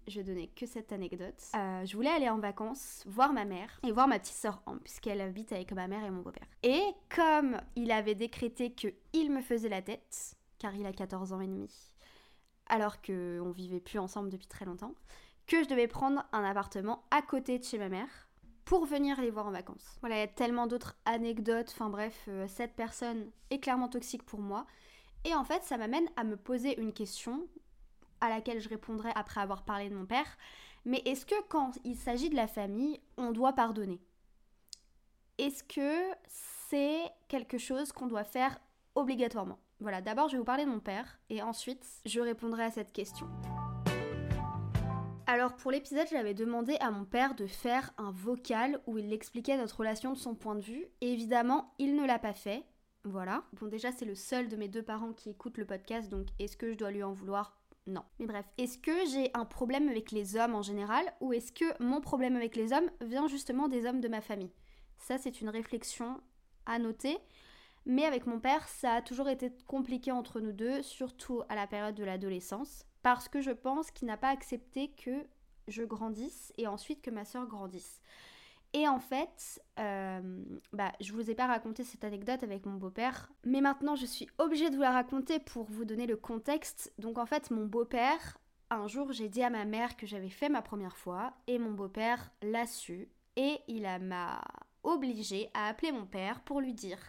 je 0.07 0.19
vais 0.19 0.23
donner 0.23 0.47
que 0.47 0.65
cette 0.65 0.91
anecdote. 0.91 1.41
Euh, 1.55 1.85
je 1.85 1.95
voulais 1.95 2.09
aller 2.09 2.29
en 2.29 2.39
vacances, 2.39 3.03
voir 3.05 3.33
ma 3.33 3.45
mère 3.45 3.79
et 3.83 3.91
voir 3.91 4.07
ma 4.07 4.19
petite 4.19 4.35
sœur 4.35 4.61
Ambre, 4.65 4.81
puisqu'elle 4.83 5.21
habite 5.21 5.51
avec 5.51 5.71
ma 5.73 5.87
mère 5.87 6.03
et 6.03 6.09
mon 6.09 6.21
beau-père. 6.21 6.47
Et 6.63 6.81
comme 7.15 7.57
il 7.75 7.91
avait 7.91 8.15
décrété 8.15 8.71
que 8.71 8.87
il 9.13 9.31
me 9.31 9.41
faisait 9.41 9.69
la 9.69 9.81
tête, 9.81 10.35
car 10.59 10.75
il 10.75 10.85
a 10.85 10.93
14 10.93 11.33
ans 11.33 11.41
et 11.41 11.47
demi, 11.47 11.91
alors 12.67 13.01
qu'on 13.01 13.51
vivait 13.51 13.79
plus 13.79 13.99
ensemble 13.99 14.29
depuis 14.29 14.47
très 14.47 14.65
longtemps, 14.65 14.93
que 15.47 15.63
je 15.63 15.69
devais 15.69 15.87
prendre 15.87 16.23
un 16.31 16.43
appartement 16.43 17.03
à 17.11 17.21
côté 17.21 17.59
de 17.59 17.63
chez 17.63 17.77
ma 17.77 17.89
mère 17.89 18.29
pour 18.65 18.85
venir 18.85 19.19
les 19.19 19.31
voir 19.31 19.47
en 19.47 19.51
vacances. 19.51 19.97
Voilà, 19.99 20.17
il 20.17 20.19
y 20.19 20.23
a 20.23 20.27
tellement 20.27 20.67
d'autres 20.67 20.95
anecdotes, 21.05 21.69
enfin 21.71 21.89
bref, 21.89 22.25
euh, 22.27 22.47
cette 22.47 22.73
personne 22.75 23.29
est 23.49 23.59
clairement 23.59 23.89
toxique 23.89 24.23
pour 24.23 24.39
moi. 24.39 24.65
Et 25.25 25.35
en 25.35 25.43
fait, 25.43 25.63
ça 25.63 25.77
m'amène 25.77 26.07
à 26.15 26.23
me 26.23 26.37
poser 26.37 26.79
une 26.79 26.93
question 26.93 27.47
à 28.21 28.29
laquelle 28.29 28.61
je 28.61 28.69
répondrai 28.69 29.09
après 29.15 29.41
avoir 29.41 29.63
parlé 29.63 29.89
de 29.89 29.95
mon 29.95 30.05
père. 30.05 30.37
Mais 30.85 31.01
est-ce 31.05 31.25
que 31.25 31.39
quand 31.49 31.77
il 31.83 31.95
s'agit 31.95 32.29
de 32.29 32.35
la 32.35 32.47
famille, 32.47 32.99
on 33.17 33.31
doit 33.31 33.53
pardonner? 33.53 33.99
Est-ce 35.37 35.63
que 35.63 36.15
c'est 36.27 37.03
quelque 37.27 37.57
chose 37.57 37.91
qu'on 37.91 38.07
doit 38.07 38.23
faire 38.23 38.59
obligatoirement? 38.95 39.59
Voilà, 39.79 40.01
d'abord 40.01 40.27
je 40.27 40.33
vais 40.33 40.37
vous 40.37 40.45
parler 40.45 40.65
de 40.65 40.69
mon 40.69 40.79
père 40.79 41.19
et 41.29 41.41
ensuite 41.41 41.83
je 42.05 42.19
répondrai 42.19 42.63
à 42.63 42.71
cette 42.71 42.93
question. 42.93 43.27
Alors 45.25 45.55
pour 45.55 45.71
l'épisode, 45.71 46.07
j'avais 46.11 46.33
demandé 46.33 46.75
à 46.81 46.91
mon 46.91 47.05
père 47.05 47.35
de 47.35 47.47
faire 47.47 47.93
un 47.97 48.11
vocal 48.11 48.81
où 48.85 48.97
il 48.97 49.13
expliquait 49.13 49.57
notre 49.57 49.79
relation 49.79 50.11
de 50.11 50.17
son 50.17 50.35
point 50.35 50.55
de 50.55 50.61
vue. 50.61 50.85
Évidemment, 50.99 51.73
il 51.79 51.95
ne 51.95 52.05
l'a 52.05 52.19
pas 52.19 52.33
fait. 52.33 52.65
Voilà. 53.03 53.43
Bon 53.53 53.67
déjà, 53.67 53.91
c'est 53.91 54.05
le 54.05 54.13
seul 54.13 54.49
de 54.49 54.57
mes 54.57 54.67
deux 54.67 54.83
parents 54.83 55.13
qui 55.13 55.29
écoute 55.29 55.57
le 55.57 55.65
podcast, 55.65 56.09
donc 56.09 56.27
est-ce 56.37 56.57
que 56.57 56.71
je 56.71 56.77
dois 56.77 56.91
lui 56.91 57.01
en 57.01 57.13
vouloir 57.13 57.60
non. 57.87 58.03
Mais 58.19 58.27
bref, 58.27 58.45
est-ce 58.57 58.77
que 58.77 59.05
j'ai 59.11 59.31
un 59.33 59.45
problème 59.45 59.89
avec 59.89 60.11
les 60.11 60.35
hommes 60.35 60.55
en 60.55 60.61
général 60.61 61.11
ou 61.19 61.33
est-ce 61.33 61.51
que 61.51 61.65
mon 61.83 62.01
problème 62.01 62.35
avec 62.35 62.55
les 62.55 62.73
hommes 62.73 62.89
vient 63.01 63.27
justement 63.27 63.67
des 63.67 63.85
hommes 63.85 64.01
de 64.01 64.07
ma 64.07 64.21
famille? 64.21 64.53
Ça, 64.97 65.17
c'est 65.17 65.41
une 65.41 65.49
réflexion 65.49 66.21
à 66.65 66.79
noter. 66.79 67.17
Mais 67.85 68.05
avec 68.05 68.27
mon 68.27 68.39
père, 68.39 68.67
ça 68.67 68.93
a 68.93 69.01
toujours 69.01 69.27
été 69.27 69.51
compliqué 69.65 70.11
entre 70.11 70.39
nous 70.39 70.51
deux, 70.51 70.83
surtout 70.83 71.41
à 71.49 71.55
la 71.55 71.65
période 71.65 71.95
de 71.95 72.03
l'adolescence, 72.03 72.85
parce 73.01 73.27
que 73.27 73.41
je 73.41 73.49
pense 73.49 73.89
qu'il 73.89 74.07
n'a 74.07 74.17
pas 74.17 74.29
accepté 74.29 74.91
que 74.91 75.25
je 75.67 75.83
grandisse 75.83 76.53
et 76.57 76.67
ensuite 76.67 77.01
que 77.01 77.09
ma 77.09 77.25
soeur 77.25 77.47
grandisse. 77.47 77.99
Et 78.73 78.87
en 78.87 78.99
fait, 78.99 79.61
euh, 79.79 80.43
bah, 80.71 80.93
je 81.01 81.11
vous 81.11 81.29
ai 81.29 81.35
pas 81.35 81.47
raconté 81.47 81.83
cette 81.83 82.05
anecdote 82.05 82.43
avec 82.43 82.65
mon 82.65 82.75
beau-père, 82.75 83.29
mais 83.43 83.59
maintenant 83.59 83.95
je 83.95 84.05
suis 84.05 84.29
obligée 84.37 84.69
de 84.69 84.75
vous 84.75 84.81
la 84.81 84.91
raconter 84.91 85.39
pour 85.39 85.65
vous 85.65 85.83
donner 85.83 86.07
le 86.07 86.15
contexte. 86.15 86.93
Donc 86.97 87.17
en 87.17 87.25
fait, 87.25 87.51
mon 87.51 87.65
beau-père, 87.65 88.37
un 88.69 88.87
jour 88.87 89.11
j'ai 89.11 89.27
dit 89.27 89.43
à 89.43 89.49
ma 89.49 89.65
mère 89.65 89.97
que 89.97 90.07
j'avais 90.07 90.29
fait 90.29 90.47
ma 90.47 90.61
première 90.61 90.95
fois, 90.95 91.33
et 91.47 91.59
mon 91.59 91.71
beau-père 91.71 92.31
l'a 92.41 92.65
su, 92.65 93.09
et 93.35 93.59
il 93.67 93.83
m'a 94.01 94.41
obligée 94.83 95.49
à 95.53 95.67
appeler 95.67 95.91
mon 95.91 96.05
père 96.05 96.41
pour 96.41 96.61
lui 96.61 96.73
dire 96.73 96.99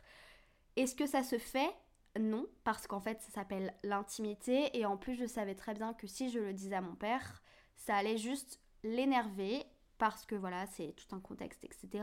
Est-ce 0.74 0.96
que 0.96 1.06
ça 1.06 1.22
se 1.22 1.38
fait? 1.38 1.70
Non, 2.18 2.46
parce 2.64 2.88
qu'en 2.88 3.00
fait 3.00 3.22
ça 3.22 3.30
s'appelle 3.30 3.72
l'intimité, 3.84 4.76
et 4.76 4.84
en 4.84 4.96
plus 4.96 5.14
je 5.14 5.26
savais 5.26 5.54
très 5.54 5.74
bien 5.74 5.94
que 5.94 6.08
si 6.08 6.28
je 6.28 6.40
le 6.40 6.52
disais 6.52 6.74
à 6.74 6.80
mon 6.80 6.96
père, 6.96 7.40
ça 7.76 7.94
allait 7.94 8.18
juste 8.18 8.60
l'énerver 8.82 9.64
parce 10.02 10.26
que 10.26 10.34
voilà, 10.34 10.66
c'est 10.66 10.96
tout 10.96 11.14
un 11.14 11.20
contexte, 11.20 11.64
etc. 11.64 12.02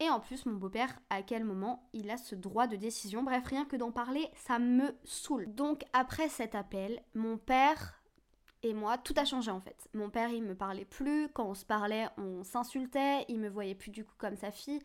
Et 0.00 0.08
en 0.08 0.18
plus, 0.18 0.46
mon 0.46 0.54
beau-père, 0.54 0.98
à 1.10 1.20
quel 1.20 1.44
moment 1.44 1.90
il 1.92 2.10
a 2.10 2.16
ce 2.16 2.34
droit 2.34 2.66
de 2.66 2.76
décision? 2.76 3.22
Bref, 3.22 3.44
rien 3.44 3.66
que 3.66 3.76
d'en 3.76 3.92
parler, 3.92 4.30
ça 4.34 4.58
me 4.58 4.96
saoule. 5.04 5.54
Donc 5.54 5.82
après 5.92 6.30
cet 6.30 6.54
appel, 6.54 7.02
mon 7.14 7.36
père 7.36 8.00
et 8.62 8.72
moi, 8.72 8.96
tout 8.96 9.12
a 9.18 9.26
changé 9.26 9.50
en 9.50 9.60
fait. 9.60 9.90
Mon 9.92 10.08
père, 10.08 10.30
il 10.30 10.42
me 10.42 10.54
parlait 10.54 10.86
plus. 10.86 11.28
Quand 11.34 11.44
on 11.44 11.54
se 11.54 11.66
parlait, 11.66 12.08
on 12.16 12.42
s'insultait. 12.44 13.26
Il 13.28 13.40
me 13.40 13.50
voyait 13.50 13.74
plus 13.74 13.90
du 13.90 14.02
coup 14.02 14.14
comme 14.16 14.36
sa 14.36 14.50
fille. 14.50 14.80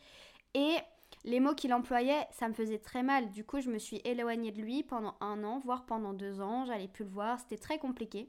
Et 0.54 0.76
les 1.24 1.40
mots 1.40 1.56
qu'il 1.56 1.74
employait, 1.74 2.28
ça 2.32 2.50
me 2.50 2.54
faisait 2.54 2.80
très 2.80 3.04
mal. 3.04 3.32
Du 3.32 3.46
coup, 3.46 3.62
je 3.62 3.70
me 3.70 3.80
suis 3.80 4.02
éloignée 4.04 4.52
de 4.52 4.62
lui 4.62 4.84
pendant 4.84 5.16
un 5.22 5.46
an, 5.46 5.60
voire 5.60 5.86
pendant 5.86 6.12
deux 6.12 6.42
ans. 6.42 6.66
J'allais 6.66 6.90
plus 6.90 7.06
le 7.06 7.12
voir. 7.12 7.40
C'était 7.40 7.58
très 7.58 7.78
compliqué. 7.78 8.28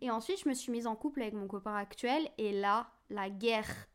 Et 0.00 0.12
ensuite, 0.12 0.44
je 0.44 0.48
me 0.48 0.54
suis 0.54 0.70
mise 0.70 0.86
en 0.86 0.94
couple 0.94 1.22
avec 1.22 1.34
mon 1.34 1.48
copain 1.48 1.74
actuel. 1.74 2.28
Et 2.38 2.52
là, 2.52 2.86
la 3.10 3.30
guerre 3.30 3.88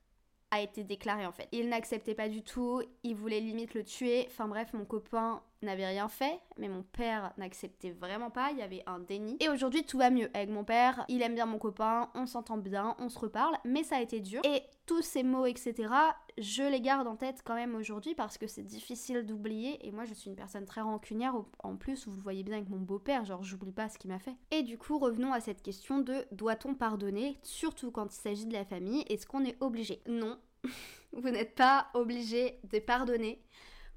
a 0.51 0.61
été 0.61 0.83
déclarée 0.83 1.25
en 1.25 1.31
fait. 1.31 1.47
Il 1.51 1.69
n'acceptait 1.69 2.13
pas 2.13 2.27
du 2.27 2.43
tout, 2.43 2.81
il 3.03 3.15
voulait 3.15 3.39
limite 3.39 3.73
le 3.73 3.83
tuer. 3.83 4.25
Enfin 4.27 4.47
bref, 4.47 4.73
mon 4.73 4.85
copain 4.85 5.41
n'avait 5.61 5.85
rien 5.85 6.09
fait, 6.09 6.39
mais 6.57 6.67
mon 6.67 6.83
père 6.83 7.31
n'acceptait 7.37 7.91
vraiment 7.91 8.29
pas, 8.29 8.51
il 8.51 8.57
y 8.57 8.61
avait 8.61 8.83
un 8.85 8.99
déni. 8.99 9.37
Et 9.39 9.49
aujourd'hui 9.49 9.85
tout 9.85 9.97
va 9.97 10.09
mieux 10.09 10.29
avec 10.33 10.49
mon 10.49 10.65
père, 10.65 11.05
il 11.07 11.21
aime 11.21 11.35
bien 11.35 11.45
mon 11.45 11.57
copain, 11.57 12.09
on 12.15 12.25
s'entend 12.25 12.57
bien, 12.57 12.95
on 12.99 13.09
se 13.09 13.17
reparle, 13.17 13.55
mais 13.63 13.83
ça 13.83 13.97
a 13.97 14.01
été 14.01 14.19
dur. 14.19 14.41
Et 14.43 14.63
ces 14.99 15.23
mots, 15.23 15.45
etc., 15.45 15.93
je 16.37 16.63
les 16.63 16.81
garde 16.81 17.07
en 17.07 17.15
tête 17.15 17.41
quand 17.45 17.55
même 17.55 17.75
aujourd'hui 17.75 18.15
parce 18.15 18.37
que 18.37 18.47
c'est 18.47 18.63
difficile 18.63 19.25
d'oublier. 19.25 19.85
Et 19.87 19.91
moi 19.91 20.05
je 20.05 20.13
suis 20.13 20.29
une 20.29 20.35
personne 20.35 20.65
très 20.65 20.81
rancunière, 20.81 21.35
en 21.59 21.75
plus 21.75 22.07
vous 22.07 22.19
voyez 22.19 22.43
bien 22.43 22.57
avec 22.57 22.69
mon 22.69 22.79
beau-père, 22.79 23.23
genre 23.23 23.43
j'oublie 23.43 23.71
pas 23.71 23.89
ce 23.89 23.97
qu'il 23.97 24.11
m'a 24.11 24.19
fait. 24.19 24.35
Et 24.49 24.63
du 24.63 24.77
coup 24.77 24.97
revenons 24.97 25.31
à 25.31 25.39
cette 25.39 25.61
question 25.61 25.99
de 25.99 26.25
doit-on 26.31 26.73
pardonner, 26.73 27.37
surtout 27.43 27.91
quand 27.91 28.13
il 28.13 28.19
s'agit 28.19 28.45
de 28.45 28.53
la 28.53 28.65
famille, 28.65 29.05
est-ce 29.07 29.25
qu'on 29.25 29.45
est 29.45 29.57
obligé? 29.61 30.01
Non, 30.07 30.37
vous 31.13 31.29
n'êtes 31.29 31.55
pas 31.55 31.87
obligé 31.93 32.59
de 32.71 32.79
pardonner 32.79 33.41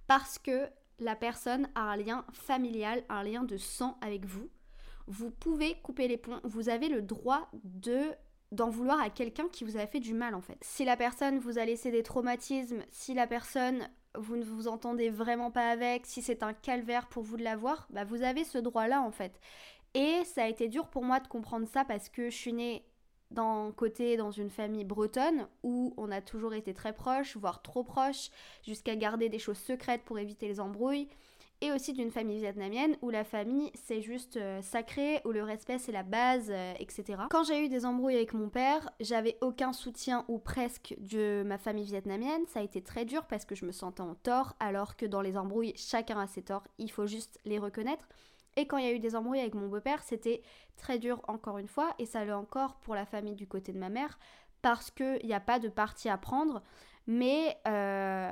parce 0.07 0.39
que 0.39 0.69
la 1.01 1.17
personne 1.17 1.69
a 1.75 1.83
un 1.83 1.97
lien 1.97 2.25
familial, 2.33 3.03
un 3.09 3.25
lien 3.25 3.43
de 3.43 3.57
sang 3.57 3.99
avec 4.01 4.25
vous. 4.27 4.49
Vous 5.07 5.31
pouvez 5.31 5.75
couper 5.83 6.09
les 6.09 6.17
ponts, 6.17 6.41
vous 6.45 6.69
avez 6.69 6.89
le 6.89 7.03
droit 7.03 7.51
de 7.65 8.01
d'en 8.53 8.71
vouloir 8.71 9.01
à 9.01 9.11
quelqu'un 9.11 9.49
qui 9.49 9.65
vous 9.65 9.77
a 9.77 9.87
fait 9.87 10.01
du 10.01 10.15
mal 10.15 10.35
en 10.35 10.41
fait. 10.41 10.59
Si 10.61 10.85
la 10.85 10.97
personne 10.97 11.39
vous 11.39 11.59
a 11.59 11.65
laissé 11.65 11.91
des 11.91 12.03
traumatismes, 12.03 12.83
si 12.91 13.15
la 13.15 13.27
personne 13.27 13.89
vous 14.17 14.37
ne 14.37 14.45
vous 14.45 14.69
entendez 14.69 15.11
vraiment 15.11 15.51
pas 15.51 15.71
avec, 15.71 16.07
si 16.07 16.23
c'est 16.23 16.43
un 16.43 16.53
calvaire 16.53 17.09
pour 17.09 17.25
vous 17.25 17.37
de 17.37 17.43
l'avoir, 17.43 17.89
bah 17.91 18.05
vous 18.05 18.23
avez 18.23 18.45
ce 18.45 18.59
droit-là 18.59 19.03
en 19.03 19.11
fait. 19.11 19.41
Et 19.95 20.25
ça 20.25 20.45
a 20.45 20.49
été 20.49 20.69
dur 20.69 20.89
pour 20.89 21.05
moi 21.05 21.21
de 21.21 21.29
comprendre 21.29 21.67
ça 21.67 21.85
parce 21.85 22.09
que 22.09 22.31
je 22.31 22.37
suis 22.37 22.53
née 22.53 22.85
d'un 23.31 23.73
côté 23.77 24.17
dans 24.17 24.31
une 24.31 24.51
famille 24.51 24.85
bretonne 24.85 25.49
où 25.63 25.93
on 25.97 26.11
a 26.11 26.21
toujours 26.21 26.55
été 26.55 26.75
très 26.75 26.93
proches, 26.93 27.37
voire 27.37 27.63
trop 27.63 27.83
proches, 27.83 28.31
jusqu'à 28.65 28.97
garder 28.97 29.29
des 29.29 29.39
choses 29.39 29.59
secrètes 29.59 30.03
pour 30.05 30.19
éviter 30.19 30.47
les 30.47 30.61
embrouilles. 30.61 31.09
Et 31.65 31.73
aussi 31.73 31.95
d'une 31.95 32.11
famille 32.11 32.39
vietnamienne 32.39 32.97
où 33.01 33.09
la 33.09 33.25
famille 33.25 33.71
c'est 33.75 34.03
juste 34.03 34.37
euh, 34.37 34.61
sacré, 34.61 35.23
où 35.25 35.33
le 35.33 35.43
respect 35.43 35.79
c'est 35.79 35.93
la 35.93 36.03
base, 36.03 36.49
euh, 36.51 36.75
etc. 36.79 37.23
Quand 37.31 37.43
j'ai 37.43 37.65
eu 37.65 37.69
des 37.71 37.87
embrouilles 37.87 38.17
avec 38.17 38.35
mon 38.35 38.51
père, 38.51 38.91
j'avais 39.01 39.39
aucun 39.41 39.73
soutien 39.73 40.27
ou 40.29 40.39
presque 40.39 40.95
de 40.99 41.43
ma 41.47 41.57
famille 41.57 41.87
vietnamienne. 41.87 42.43
Ça 42.49 42.61
a 42.61 42.63
été 42.63 42.83
très 42.83 43.07
dur 43.07 43.25
parce 43.27 43.47
que 43.47 43.55
je 43.55 43.65
me 43.65 43.73
sentais 43.73 44.03
en 44.03 44.15
tort, 44.15 44.55
alors 44.61 44.97
que 44.97 45.07
dans 45.07 45.23
les 45.23 45.39
embrouilles, 45.39 45.73
chacun 45.77 46.19
a 46.19 46.27
ses 46.27 46.43
torts, 46.43 46.65
il 46.79 46.91
faut 46.91 47.07
juste 47.07 47.39
les 47.47 47.59
reconnaître. 47.59 48.07
Et 48.57 48.67
quand 48.67 48.77
il 48.77 48.85
y 48.85 48.89
a 48.89 48.93
eu 48.93 49.01
des 49.01 49.17
embrouilles 49.17 49.41
avec 49.41 49.55
mon 49.55 49.69
beau-père, 49.69 50.03
c'était 50.03 50.43
très 50.77 50.99
dur 50.99 51.23
encore 51.29 51.57
une 51.57 51.67
fois, 51.67 51.95
et 51.99 52.05
ça 52.05 52.25
l'est 52.25 52.33
encore 52.33 52.77
pour 52.77 52.95
la 52.95 53.07
famille 53.07 53.35
du 53.35 53.47
côté 53.47 53.73
de 53.73 53.79
ma 53.79 53.89
mère, 53.89 54.19
parce 54.61 54.91
qu'il 54.91 55.25
n'y 55.25 55.35
a 55.35 55.41
pas 55.41 55.59
de 55.59 55.69
parti 55.69 56.11
à 56.11 56.19
prendre, 56.19 56.63
mais 57.07 57.57
euh, 57.67 58.31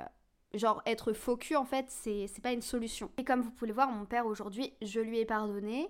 genre 0.54 0.82
être 0.86 1.12
faux 1.12 1.38
en 1.56 1.64
fait, 1.64 1.86
c'est 1.88 2.42
pas 2.42 2.52
une 2.52 2.62
solution. 2.62 3.10
Et 3.16 3.24
comme 3.24 3.40
vous 3.40 3.50
pouvez 3.50 3.72
voir, 3.72 3.90
mon 3.90 4.04
père 4.04 4.26
aujourd'hui, 4.26 4.72
je 4.82 5.00
lui 5.00 5.18
ai 5.18 5.24
pardonné. 5.24 5.88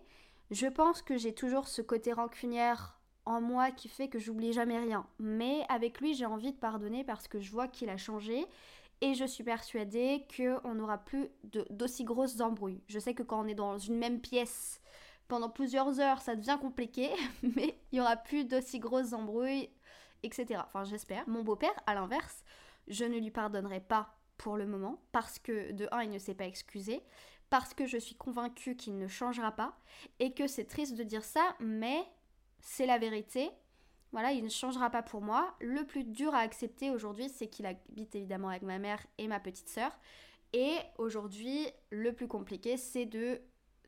Je 0.50 0.66
pense 0.66 1.02
que 1.02 1.16
j'ai 1.16 1.35
toujours 1.35 1.69
ce 1.69 1.83
côté 1.83 2.12
rancunière 2.12 3.00
en 3.25 3.40
moi 3.40 3.71
qui 3.71 3.88
fait 3.88 4.09
que 4.09 4.19
j'oublie 4.19 4.52
jamais 4.52 4.78
rien. 4.78 5.07
Mais 5.19 5.64
avec 5.69 6.00
lui, 6.00 6.14
j'ai 6.14 6.26
envie 6.26 6.52
de 6.52 6.59
pardonner 6.59 7.04
parce 7.04 7.28
que 7.28 7.40
je 7.40 7.50
vois 7.50 7.69
qu'il 7.69 7.88
a 7.88 7.97
changé 7.97 8.47
et 9.00 9.14
je 9.14 9.25
suis 9.25 9.45
persuadée 9.45 10.26
qu'on 10.37 10.75
n'aura 10.75 10.99
plus 10.99 11.28
d'aussi 11.71 12.04
grosses 12.04 12.40
embrouilles. 12.40 12.83
Je 12.87 12.99
sais 12.99 13.14
que 13.14 13.23
quand 13.23 13.45
on 13.45 13.49
est 13.49 13.54
dans 13.54 13.78
une 13.78 13.97
même 13.97 14.21
pièce 14.21 14.81
pendant 15.28 15.49
plusieurs 15.49 15.99
heures, 16.00 16.21
ça 16.21 16.37
devient 16.37 16.59
compliqué, 16.61 17.11
mais 17.42 17.78
il 17.90 17.99
y 17.99 18.00
aura 18.00 18.16
plus 18.16 18.45
d'aussi 18.45 18.78
grosses 18.78 19.12
embrouilles, 19.12 19.71
etc. 20.23 20.61
Enfin, 20.66 20.85
j'espère. 20.85 21.28
Mon 21.28 21.42
beau-père, 21.42 21.75
à 21.87 21.95
l'inverse, 21.95 22.45
je 22.88 23.04
ne 23.04 23.19
lui 23.19 23.31
pardonnerai 23.31 23.81
pas 23.81 24.14
pour 24.37 24.57
le 24.57 24.67
moment, 24.67 25.03
parce 25.12 25.39
que 25.39 25.73
de 25.73 25.89
un, 25.93 26.03
il 26.03 26.11
ne 26.11 26.19
s'est 26.19 26.35
pas 26.35 26.47
excusé, 26.47 27.03
parce 27.51 27.75
que 27.75 27.87
je 27.87 27.99
suis 27.99 28.15
convaincue 28.15 28.77
qu'il 28.77 28.99
ne 28.99 29.09
changera 29.09 29.53
pas, 29.53 29.77
et 30.19 30.33
que 30.33 30.47
c'est 30.47 30.65
triste 30.65 30.95
de 30.95 31.03
dire 31.03 31.25
ça, 31.25 31.55
mais 31.61 32.03
c'est 32.61 32.87
la 32.87 32.99
vérité. 32.99 33.51
Voilà, 34.12 34.33
il 34.33 34.45
ne 34.45 34.51
changera 34.51 34.91
pas 34.91 35.03
pour 35.03 35.23
moi. 35.23 35.55
Le 35.61 35.85
plus 35.85 36.05
dur 36.05 36.35
à 36.35 36.39
accepter 36.39 36.91
aujourd'hui, 36.91 37.29
c'est 37.29 37.49
qu'il 37.49 37.67
habite 37.67 38.15
évidemment 38.15 38.49
avec 38.49 38.62
ma 38.62 38.79
mère 38.79 39.05
et 39.19 39.27
ma 39.27 39.41
petite 39.41 39.69
sœur. 39.69 39.91
Et 40.53 40.77
aujourd'hui, 40.99 41.67
le 41.91 42.12
plus 42.12 42.29
compliqué, 42.29 42.77
c'est 42.77 43.07
de 43.07 43.41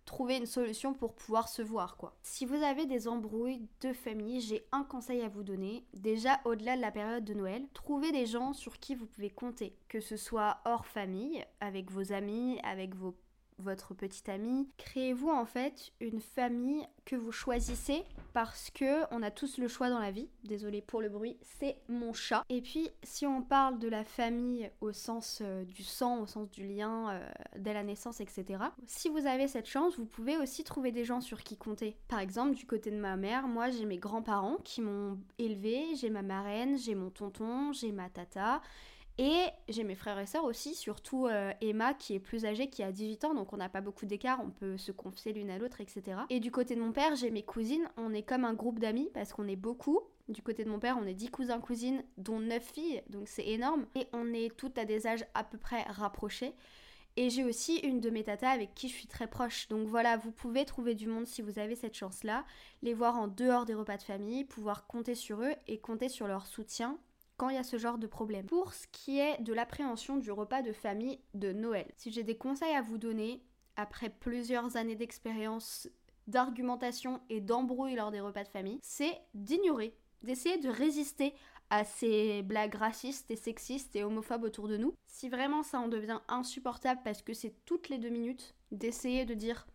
trouver 0.05 0.37
une 0.37 0.47
solution 0.47 0.95
pour 0.95 1.15
pouvoir 1.15 1.49
se 1.49 1.63
voir 1.63 1.97
quoi. 1.97 2.17
Si 2.23 2.47
vous 2.47 2.63
avez 2.63 2.87
des 2.87 3.09
embrouilles 3.09 3.69
de 3.81 3.93
famille, 3.93 4.41
j'ai 4.41 4.67
un 4.73 4.85
conseil 4.85 5.23
à 5.23 5.29
vous 5.29 5.43
donner. 5.43 5.85
Déjà 5.95 6.41
au-delà 6.45 6.77
de 6.77 6.81
la 6.81 6.91
période 6.91 7.25
de 7.25 7.35
Noël, 7.35 7.67
trouvez 7.73 8.13
des 8.13 8.27
gens 8.27 8.53
sur 8.53 8.79
qui 8.79 8.95
vous 8.95 9.07
pouvez 9.07 9.31
compter, 9.31 9.77
que 9.89 10.01
ce 10.01 10.17
soit 10.17 10.59
hors 10.65 10.87
famille, 10.87 11.45
avec 11.61 11.91
vos 11.91 12.13
amis, 12.13 12.59
avec 12.63 12.95
vos 12.95 13.17
votre 13.59 13.95
petite 13.95 14.29
amie. 14.29 14.69
Créez-vous 14.77 15.31
en 15.31 15.45
fait 15.45 15.93
une 16.01 16.21
famille 16.21 16.87
que 17.05 17.17
vous 17.17 17.33
choisissez 17.33 18.03
parce 18.33 18.71
que 18.71 19.05
on 19.13 19.23
a 19.23 19.31
tous 19.31 19.59
le 19.59 19.69
choix 19.69 19.91
dans 19.91 19.99
la 19.99 20.11
vie. 20.11 20.29
Désolée 20.45 20.83
pour 20.83 21.01
le 21.01 21.09
bruit, 21.09 21.37
c'est 21.59 21.77
mon 21.89 22.13
chat. 22.13 22.45
Et 22.49 22.61
puis 22.61 22.91
si 23.03 23.27
on 23.27 23.43
parle 23.43 23.79
de 23.79 23.89
la 23.89 24.05
famille 24.05 24.71
au 24.81 24.93
sens 24.93 25.41
euh, 25.43 25.65
du 25.65 25.83
sang, 25.83 26.21
au 26.21 26.27
sens 26.27 26.51
du 26.51 26.67
lien 26.67 27.11
euh, 27.11 27.29
dès 27.57 27.75
la 27.75 27.83
naissance, 27.83 28.21
etc. 28.21 28.65
Si 28.87 29.09
vous 29.09 29.27
avez 29.27 29.49
cette 29.49 29.67
chance, 29.67 29.99
vous 29.99 30.07
pouvez 30.07 30.37
aussi 30.37 30.65
trouver 30.65 30.93
des 30.93 31.05
gens 31.05 31.21
sur 31.21 31.43
qui 31.43 31.57
compter. 31.57 31.97
Par 32.09 32.21
exemple, 32.21 32.55
du 32.55 32.67
côté 32.67 32.91
de 32.91 32.99
ma 32.99 33.17
mère, 33.17 33.47
moi 33.47 33.71
j'ai 33.71 33.85
mes 33.85 33.99
grands-parents 33.99 34.59
qui 34.65 34.81
m'ont 34.81 35.19
élevée, 35.39 35.95
j'ai 35.97 36.11
ma 36.11 36.23
marraine, 36.23 36.79
j'ai 36.79 36.95
mon 36.95 37.11
tonton, 37.11 37.73
j'ai 37.73 37.93
ma 37.93 38.09
tata. 38.09 38.61
Et 39.17 39.45
j'ai 39.69 39.85
mes 39.85 39.95
frères 39.95 40.19
et 40.19 40.27
sœurs 40.27 40.45
aussi, 40.45 40.75
surtout 40.75 41.29
euh, 41.29 41.53
Emma 41.61 41.95
qui 41.95 42.15
est 42.15 42.21
plus 42.21 42.47
âgée, 42.47 42.69
qui 42.69 42.83
a 42.83 42.91
18 42.91 43.25
ans, 43.27 43.35
donc 43.35 43.53
on 43.53 43.57
n'a 43.57 43.69
pas 43.69 43.81
beaucoup 43.81 44.07
d'écart, 44.07 44.41
on 44.43 44.51
peut 44.51 44.77
se 44.77 44.91
confier 44.91 45.33
l'une 45.33 45.51
à 45.51 45.59
l'autre, 45.59 45.81
etc. 45.81 46.19
Et 46.31 46.41
du 46.41 46.51
côté 46.51 46.75
de 46.75 46.81
mon 46.81 46.91
père, 46.91 47.15
j'ai 47.15 47.31
mes 47.31 47.45
cousines, 47.45 47.89
on 47.97 48.13
est 48.13 48.25
comme 48.25 48.45
un 48.45 48.55
groupe 48.55 48.81
d'amis 48.81 49.11
parce 49.15 49.33
qu'on 49.33 49.47
est 49.47 49.57
beaucoup. 49.57 50.01
Du 50.29 50.43
côté 50.43 50.65
de 50.65 50.71
mon 50.71 50.81
père, 50.81 50.97
on 51.01 51.07
est 51.07 51.15
10 51.15 51.31
cousins 51.31 51.61
cousines, 51.61 52.03
dont 52.17 52.41
9 52.41 52.61
filles, 52.61 53.03
donc 53.09 53.29
c'est 53.29 53.47
énorme. 53.47 53.87
Et 53.95 54.09
on 54.13 54.33
est 54.33 54.57
toutes 54.57 54.79
à 54.79 54.85
des 54.85 55.07
âges 55.07 55.27
à 55.35 55.45
peu 55.45 55.59
près 55.59 55.83
rapprochés. 55.83 56.55
Et 57.17 57.31
j'ai 57.31 57.45
aussi 57.45 57.77
une 57.77 58.01
de 58.01 58.11
mes 58.11 58.25
tatas 58.25 58.51
avec 58.51 58.75
qui 58.75 58.89
je 58.89 58.95
suis 58.95 59.07
très 59.07 59.29
proche. 59.29 59.69
Donc 59.69 59.87
voilà, 59.87 60.17
vous 60.17 60.33
pouvez 60.33 60.65
trouver 60.65 60.97
du 60.97 61.07
monde 61.07 61.29
si 61.29 61.43
vous 61.43 61.61
avez 61.61 61.77
cette 61.77 61.95
chance-là, 61.95 62.45
les 62.83 62.95
voir 62.95 63.17
en 63.17 63.29
dehors 63.29 63.65
des 63.65 63.75
repas 63.75 63.97
de 63.97 64.03
famille, 64.03 64.45
pouvoir 64.45 64.89
compter 64.89 65.15
sur 65.15 65.41
eux 65.41 65.55
et 65.69 65.79
compter 65.79 66.09
sur 66.09 66.27
leur 66.27 66.47
soutien 66.47 66.99
quand 67.37 67.49
il 67.49 67.57
y 67.57 67.59
a 67.59 67.65
ce 67.65 67.79
genre 67.79 67.99
de 67.99 68.07
problème. 68.07 68.47
Pour 68.47 68.75
ce 68.75 68.87
qui 68.93 69.19
est 69.19 69.41
de 69.43 69.53
l'appréhension 69.53 70.17
du 70.17 70.31
repas 70.31 70.63
de 70.63 70.73
famille 70.73 71.21
de 71.35 71.53
Noël, 71.53 71.87
si 71.97 72.11
j'ai 72.11 72.23
des 72.23 72.37
conseils 72.37 72.75
à 72.75 72.83
vous 72.83 72.99
donner, 72.99 73.43
après 73.77 74.11
plusieurs 74.11 74.77
années 74.77 74.97
d'expérience, 74.97 75.89
d'argumentation 76.27 77.21
et 77.29 77.41
d'embrouille 77.41 77.97
lors 77.97 78.11
des 78.11 78.21
repas 78.21 78.45
de 78.45 78.49
famille, 78.49 78.79
c'est 78.83 79.21
d'ignorer, 79.35 79.97
d'essayer 80.23 80.59
de 80.59 80.69
résister 80.69 81.35
à 81.71 81.85
ces 81.85 82.43
blagues 82.43 82.75
racistes 82.75 83.31
et 83.31 83.37
sexistes 83.37 83.97
et 83.97 84.05
homophobes 84.05 84.45
autour 84.45 84.69
de 84.69 84.77
nous. 84.77 84.95
Si 85.07 85.29
vraiment 85.29 85.63
ça 85.63 85.81
en 85.81 85.89
devient 85.89 86.21
insupportable 86.29 87.01
parce 87.05 87.23
que 87.23 87.35
c'est 87.35 87.55
toutes 87.65 87.89
les 87.89 87.99
deux 87.99 88.11
minutes, 88.11 88.55
d'essayer 88.71 89.25
de 89.25 89.35
dire 89.35 89.67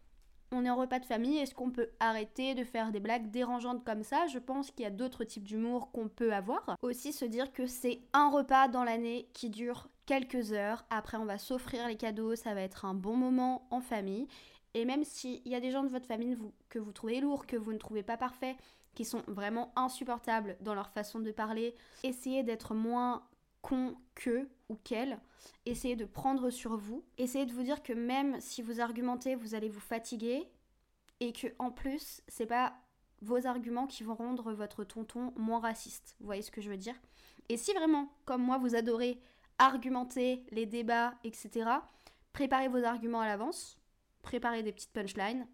on 0.51 0.65
est 0.65 0.69
en 0.69 0.75
repas 0.75 0.99
de 0.99 1.05
famille, 1.05 1.37
est-ce 1.37 1.53
qu'on 1.53 1.71
peut 1.71 1.89
arrêter 1.99 2.55
de 2.55 2.63
faire 2.63 2.91
des 2.91 2.99
blagues 2.99 3.29
dérangeantes 3.29 3.83
comme 3.83 4.03
ça? 4.03 4.27
Je 4.27 4.39
pense 4.39 4.71
qu'il 4.71 4.83
y 4.83 4.87
a 4.87 4.91
d'autres 4.91 5.23
types 5.23 5.43
d'humour 5.43 5.91
qu'on 5.91 6.07
peut 6.07 6.33
avoir. 6.33 6.77
Aussi 6.81 7.13
se 7.13 7.25
dire 7.25 7.51
que 7.53 7.67
c'est 7.67 8.01
un 8.13 8.29
repas 8.29 8.67
dans 8.67 8.83
l'année 8.83 9.29
qui 9.33 9.49
dure 9.49 9.89
quelques 10.05 10.53
heures, 10.53 10.85
après 10.89 11.17
on 11.17 11.25
va 11.25 11.37
s'offrir 11.37 11.87
les 11.87 11.95
cadeaux, 11.95 12.35
ça 12.35 12.55
va 12.55 12.61
être 12.61 12.85
un 12.85 12.95
bon 12.95 13.15
moment 13.15 13.67
en 13.69 13.79
famille. 13.79 14.27
Et 14.73 14.85
même 14.85 15.03
s'il 15.03 15.47
y 15.47 15.55
a 15.55 15.59
des 15.59 15.71
gens 15.71 15.83
de 15.83 15.89
votre 15.89 16.07
famille 16.07 16.37
que 16.69 16.79
vous 16.79 16.91
trouvez 16.91 17.21
lourds, 17.21 17.45
que 17.45 17.55
vous 17.55 17.73
ne 17.73 17.77
trouvez 17.77 18.03
pas 18.03 18.17
parfaits, 18.17 18.55
qui 18.95 19.05
sont 19.05 19.23
vraiment 19.27 19.71
insupportables 19.75 20.57
dans 20.61 20.73
leur 20.73 20.89
façon 20.89 21.19
de 21.19 21.31
parler, 21.31 21.75
essayez 22.03 22.43
d'être 22.43 22.73
moins 22.73 23.23
con 23.61 23.95
que 24.15 24.47
ou 24.69 24.75
qu'elle. 24.75 25.19
Essayez 25.65 25.95
de 25.95 26.05
prendre 26.05 26.49
sur 26.49 26.77
vous. 26.77 27.03
Essayez 27.17 27.45
de 27.45 27.53
vous 27.53 27.63
dire 27.63 27.83
que 27.83 27.93
même 27.93 28.39
si 28.39 28.61
vous 28.61 28.81
argumentez, 28.81 29.35
vous 29.35 29.55
allez 29.55 29.69
vous 29.69 29.79
fatiguer 29.79 30.47
et 31.19 31.33
que 31.33 31.47
en 31.59 31.71
plus, 31.71 32.21
c'est 32.27 32.45
pas 32.45 32.73
vos 33.21 33.45
arguments 33.45 33.87
qui 33.87 34.03
vont 34.03 34.15
rendre 34.15 34.53
votre 34.53 34.83
tonton 34.83 35.33
moins 35.35 35.59
raciste. 35.59 36.15
Vous 36.19 36.25
voyez 36.25 36.41
ce 36.41 36.51
que 36.51 36.61
je 36.61 36.69
veux 36.69 36.77
dire? 36.77 36.95
Et 37.49 37.57
si 37.57 37.73
vraiment, 37.73 38.11
comme 38.25 38.43
moi, 38.43 38.57
vous 38.57 38.75
adorez 38.75 39.19
argumenter 39.57 40.45
les 40.51 40.65
débats, 40.65 41.15
etc., 41.23 41.69
préparez 42.31 42.69
vos 42.69 42.83
arguments 42.83 43.21
à 43.21 43.27
l'avance, 43.27 43.77
préparez 44.21 44.63
des 44.63 44.71
petites 44.71 44.93
punchlines. 44.93 45.47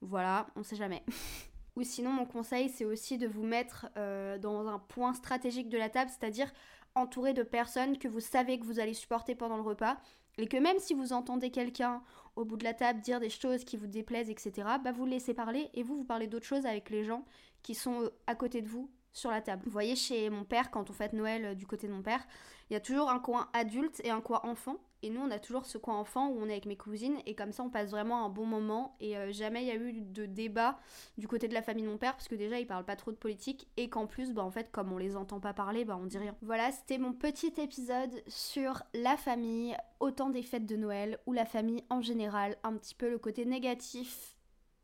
Voilà, 0.00 0.46
on 0.54 0.62
sait 0.62 0.76
jamais. 0.76 1.04
Ou 1.76 1.82
sinon, 1.82 2.10
mon 2.10 2.26
conseil, 2.26 2.68
c'est 2.68 2.84
aussi 2.84 3.18
de 3.18 3.26
vous 3.26 3.44
mettre 3.44 3.86
euh, 3.96 4.36
dans 4.38 4.66
un 4.66 4.78
point 4.78 5.14
stratégique 5.14 5.68
de 5.68 5.78
la 5.78 5.88
table, 5.88 6.10
c'est-à-dire 6.10 6.52
entouré 6.98 7.32
de 7.34 7.42
personnes 7.42 7.98
que 7.98 8.08
vous 8.08 8.20
savez 8.20 8.58
que 8.58 8.64
vous 8.64 8.80
allez 8.80 8.94
supporter 8.94 9.34
pendant 9.34 9.56
le 9.56 9.62
repas 9.62 9.96
et 10.38 10.46
que 10.46 10.56
même 10.56 10.78
si 10.78 10.94
vous 10.94 11.12
entendez 11.12 11.50
quelqu'un 11.50 12.02
au 12.36 12.44
bout 12.44 12.56
de 12.56 12.64
la 12.64 12.74
table 12.74 13.00
dire 13.00 13.20
des 13.20 13.30
choses 13.30 13.64
qui 13.64 13.76
vous 13.76 13.88
déplaisent, 13.88 14.30
etc., 14.30 14.52
bah 14.82 14.92
vous 14.92 15.06
laissez 15.06 15.34
parler 15.34 15.68
et 15.74 15.82
vous, 15.82 15.96
vous 15.96 16.04
parlez 16.04 16.28
d'autres 16.28 16.46
choses 16.46 16.66
avec 16.66 16.90
les 16.90 17.04
gens 17.04 17.24
qui 17.62 17.74
sont 17.74 18.02
euh, 18.02 18.10
à 18.26 18.34
côté 18.34 18.62
de 18.62 18.68
vous 18.68 18.88
sur 19.12 19.30
la 19.30 19.40
table. 19.40 19.62
Vous 19.64 19.72
voyez, 19.72 19.96
chez 19.96 20.30
mon 20.30 20.44
père, 20.44 20.70
quand 20.70 20.90
on 20.90 20.92
fête 20.92 21.12
Noël 21.12 21.44
euh, 21.44 21.54
du 21.54 21.66
côté 21.66 21.88
de 21.88 21.92
mon 21.92 22.02
père, 22.02 22.24
il 22.70 22.74
y 22.74 22.76
a 22.76 22.80
toujours 22.80 23.10
un 23.10 23.18
coin 23.18 23.48
adulte 23.52 24.00
et 24.04 24.10
un 24.10 24.20
coin 24.20 24.40
enfant. 24.44 24.76
Et 25.02 25.10
nous, 25.10 25.20
on 25.20 25.30
a 25.30 25.38
toujours 25.38 25.66
ce 25.66 25.78
coin 25.78 25.96
enfant 25.96 26.28
où 26.28 26.40
on 26.40 26.48
est 26.48 26.52
avec 26.52 26.66
mes 26.66 26.76
cousines 26.76 27.18
et 27.26 27.34
comme 27.34 27.52
ça, 27.52 27.62
on 27.62 27.70
passe 27.70 27.90
vraiment 27.90 28.24
un 28.24 28.28
bon 28.28 28.46
moment. 28.46 28.96
Et 29.00 29.16
euh, 29.16 29.30
jamais 29.32 29.62
il 29.62 29.68
y 29.68 29.70
a 29.70 29.76
eu 29.76 29.92
de 30.00 30.26
débat 30.26 30.78
du 31.18 31.28
côté 31.28 31.46
de 31.48 31.54
la 31.54 31.62
famille 31.62 31.84
de 31.84 31.88
mon 31.88 31.98
père 31.98 32.12
parce 32.12 32.28
que 32.28 32.34
déjà, 32.34 32.58
ils 32.58 32.66
parlent 32.66 32.84
pas 32.84 32.96
trop 32.96 33.12
de 33.12 33.16
politique 33.16 33.68
et 33.76 33.88
qu'en 33.88 34.06
plus, 34.06 34.32
bah 34.32 34.42
en 34.42 34.50
fait, 34.50 34.70
comme 34.70 34.92
on 34.92 34.98
les 34.98 35.16
entend 35.16 35.40
pas 35.40 35.54
parler, 35.54 35.84
bah 35.84 35.98
on 36.00 36.06
dit 36.06 36.18
rien. 36.18 36.34
Voilà, 36.42 36.72
c'était 36.72 36.98
mon 36.98 37.12
petit 37.12 37.52
épisode 37.58 38.22
sur 38.26 38.82
la 38.94 39.16
famille, 39.16 39.76
autant 40.00 40.30
des 40.30 40.42
fêtes 40.42 40.66
de 40.66 40.76
Noël 40.76 41.18
ou 41.26 41.32
la 41.32 41.44
famille 41.44 41.84
en 41.90 42.00
général, 42.00 42.56
un 42.64 42.74
petit 42.76 42.94
peu 42.94 43.08
le 43.08 43.18
côté 43.18 43.44
négatif 43.44 44.36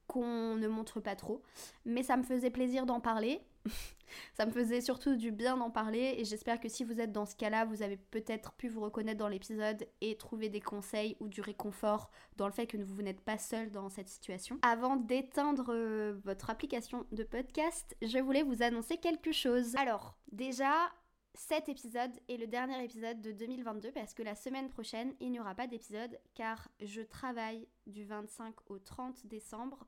qu'on 0.06 0.54
ne 0.54 0.68
montre 0.68 1.00
pas 1.00 1.16
trop. 1.16 1.42
Mais 1.84 2.02
ça 2.02 2.16
me 2.16 2.22
faisait 2.22 2.50
plaisir 2.50 2.86
d'en 2.86 3.00
parler. 3.00 3.40
ça 4.34 4.46
me 4.46 4.52
faisait 4.52 4.80
surtout 4.80 5.16
du 5.16 5.32
bien 5.32 5.56
d'en 5.56 5.70
parler 5.70 6.14
et 6.18 6.24
j'espère 6.24 6.60
que 6.60 6.68
si 6.68 6.84
vous 6.84 7.00
êtes 7.00 7.12
dans 7.12 7.26
ce 7.26 7.36
cas-là, 7.36 7.64
vous 7.64 7.82
avez 7.82 7.96
peut-être 7.96 8.52
pu 8.52 8.68
vous 8.68 8.80
reconnaître 8.80 9.18
dans 9.18 9.28
l'épisode 9.28 9.86
et 10.00 10.16
trouver 10.16 10.48
des 10.48 10.60
conseils 10.60 11.16
ou 11.20 11.28
du 11.28 11.40
réconfort 11.40 12.10
dans 12.36 12.46
le 12.46 12.52
fait 12.52 12.66
que 12.66 12.76
vous 12.76 13.02
n'êtes 13.02 13.20
pas 13.20 13.38
seul 13.38 13.70
dans 13.70 13.88
cette 13.88 14.08
situation. 14.08 14.58
Avant 14.62 14.96
d'éteindre 14.96 15.66
euh, 15.70 16.18
votre 16.24 16.50
application 16.50 17.06
de 17.12 17.24
podcast, 17.24 17.96
je 18.02 18.18
voulais 18.18 18.42
vous 18.42 18.62
annoncer 18.62 18.98
quelque 18.98 19.32
chose. 19.32 19.76
Alors, 19.76 20.16
déjà, 20.32 20.72
cet 21.34 21.68
épisode 21.68 22.12
est 22.28 22.36
le 22.36 22.46
dernier 22.46 22.82
épisode 22.84 23.20
de 23.20 23.32
2022 23.32 23.90
parce 23.90 24.14
que 24.14 24.22
la 24.22 24.36
semaine 24.36 24.70
prochaine, 24.70 25.14
il 25.20 25.32
n'y 25.32 25.40
aura 25.40 25.54
pas 25.54 25.66
d'épisode 25.66 26.18
car 26.34 26.68
je 26.80 27.00
travaille 27.02 27.66
du 27.86 28.04
25 28.04 28.54
au 28.68 28.78
30 28.78 29.26
décembre. 29.26 29.86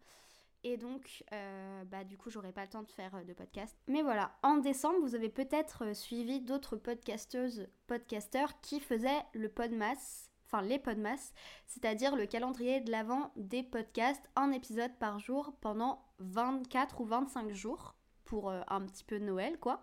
Et 0.68 0.76
donc, 0.76 1.22
euh, 1.32 1.84
bah, 1.84 2.02
du 2.02 2.18
coup, 2.18 2.28
j'aurai 2.28 2.50
pas 2.50 2.62
le 2.62 2.68
temps 2.68 2.82
de 2.82 2.90
faire 2.90 3.14
euh, 3.14 3.22
de 3.22 3.32
podcast. 3.32 3.78
Mais 3.86 4.02
voilà, 4.02 4.32
en 4.42 4.56
décembre, 4.56 4.98
vous 5.00 5.14
avez 5.14 5.28
peut-être 5.28 5.84
euh, 5.84 5.94
suivi 5.94 6.40
d'autres 6.40 6.76
podcasteuses, 6.76 7.68
podcasteurs 7.86 8.60
qui 8.62 8.80
faisaient 8.80 9.22
le 9.32 9.48
podmas 9.48 10.28
enfin 10.44 10.62
les 10.62 10.80
podmas, 10.80 11.32
c'est-à-dire 11.66 12.16
le 12.16 12.26
calendrier 12.26 12.80
de 12.80 12.90
l'avant 12.90 13.32
des 13.36 13.62
podcasts, 13.62 14.28
un 14.34 14.50
épisode 14.50 14.96
par 14.98 15.20
jour 15.20 15.52
pendant 15.60 16.04
24 16.18 17.00
ou 17.00 17.04
25 17.04 17.52
jours 17.52 17.94
pour 18.24 18.50
un 18.50 18.86
petit 18.86 19.02
peu 19.02 19.18
Noël 19.18 19.58
quoi. 19.58 19.82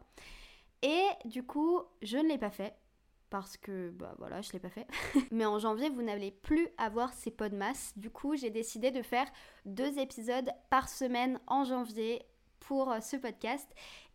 Et 0.82 1.04
du 1.26 1.44
coup, 1.44 1.82
je 2.02 2.18
ne 2.18 2.30
l'ai 2.30 2.38
pas 2.38 2.50
fait 2.50 2.78
parce 3.34 3.58
que 3.58 3.90
bah 3.90 4.14
voilà, 4.20 4.44
je 4.44 4.52
l'ai 4.52 4.60
pas 4.60 4.70
fait. 4.70 4.86
Mais 5.32 5.48
en 5.48 5.58
janvier, 5.58 5.90
vous 5.90 6.04
n'allez 6.04 6.30
plus 6.30 6.68
avoir 6.78 7.12
ces 7.14 7.32
podmas. 7.32 7.92
Du 7.96 8.12
coup, 8.12 8.36
j'ai 8.36 8.52
décidé 8.52 8.92
de 8.92 9.02
faire 9.02 9.26
deux 9.66 9.98
épisodes 9.98 10.52
par 10.70 10.88
semaine 10.88 11.40
en 11.48 11.64
janvier 11.64 12.22
pour 12.60 12.92
euh, 12.92 13.00
ce 13.00 13.18
podcast 13.18 13.68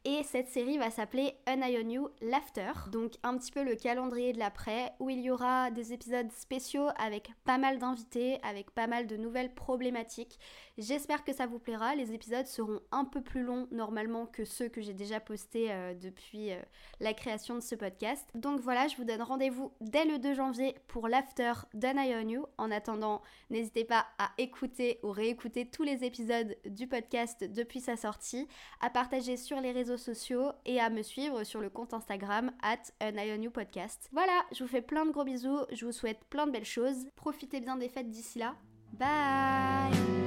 et 0.05 0.23
cette 0.23 0.49
série 0.49 0.79
va 0.79 0.91
s'appeler 0.91 1.35
An 1.49 1.61
Eye 1.61 1.83
on 1.85 1.89
You 1.89 2.09
Laughter. 2.23 2.73
Donc 2.91 3.15
un 3.23 3.37
petit 3.37 3.51
peu 3.51 3.63
le 3.63 3.75
calendrier 3.75 4.33
de 4.33 4.39
l'après 4.39 4.93
où 5.01 5.11
il 5.11 5.21
y 5.21 5.31
aura 5.31 5.71
des 5.71 5.93
épisodes 5.93 6.31
spéciaux 6.33 6.89
avec 6.99 7.31
pas 7.45 7.59
mal 7.59 7.79
d'invités, 7.79 8.39
avec 8.43 8.71
pas 8.71 8.87
mal 8.87 9.07
de 9.07 9.17
nouvelles 9.17 9.55
problématiques. 9.55 10.39
J'espère 10.79 11.25
que 11.25 11.33
ça 11.33 11.47
vous 11.47 11.59
plaira. 11.59 11.97
Les 11.97 12.13
épisodes 12.13 12.47
seront 12.47 12.81
un 12.93 13.05
peu 13.05 13.21
plus 13.21 13.43
longs 13.43 13.67
normalement 13.73 14.27
que 14.27 14.45
ceux 14.45 14.69
que 14.69 14.81
j'ai 14.81 14.95
déjà 14.95 15.19
postés 15.19 15.73
euh, 15.73 15.95
depuis 15.95 16.53
euh, 16.53 16.61
la 17.01 17.15
création 17.15 17.57
de 17.57 17.61
ce 17.61 17.75
podcast. 17.75 18.29
Donc 18.35 18.61
voilà, 18.61 18.87
je 18.87 18.97
vous 18.97 19.05
donne 19.05 19.23
rendez-vous 19.23 19.73
dès 19.81 20.05
le 20.05 20.19
2 20.19 20.35
janvier 20.35 20.77
pour 20.87 21.09
l'after 21.09 21.53
d'An 21.75 21.97
Eye 21.97 22.15
on 22.15 22.29
You. 22.29 22.47
En 22.59 22.71
attendant, 22.71 23.23
n'hésitez 23.51 23.85
pas 23.85 24.07
à 24.19 24.31
écouter 24.39 25.01
ou 25.03 25.11
réécouter 25.11 25.69
tous 25.69 25.83
les 25.83 26.05
épisodes 26.05 26.57
du 26.65 26.87
podcast 26.87 27.43
depuis 27.43 27.81
sa 27.81 27.97
sortie, 27.97 28.47
à 28.81 28.91
partager 28.91 29.37
sur 29.37 29.61
les 29.61 29.73
sociaux 29.97 30.53
et 30.67 30.81
à 30.81 30.91
me 30.91 31.03
suivre 31.03 31.45
sur 31.45 31.61
le 31.61 31.71
compte 31.71 31.95
Instagram 31.95 32.53
at 32.63 32.83
podcast. 33.51 34.09
Voilà, 34.13 34.45
je 34.53 34.63
vous 34.63 34.69
fais 34.69 34.83
plein 34.83 35.07
de 35.07 35.11
gros 35.11 35.25
bisous, 35.25 35.61
je 35.73 35.87
vous 35.87 35.93
souhaite 35.93 36.25
plein 36.31 36.47
de 36.47 36.53
belles 36.53 36.65
choses. 36.65 37.07
Profitez 37.17 37.61
bien 37.61 37.77
des 37.77 37.89
fêtes 37.89 38.11
d'ici 38.11 38.39
là. 38.39 38.55
Bye 38.93 40.18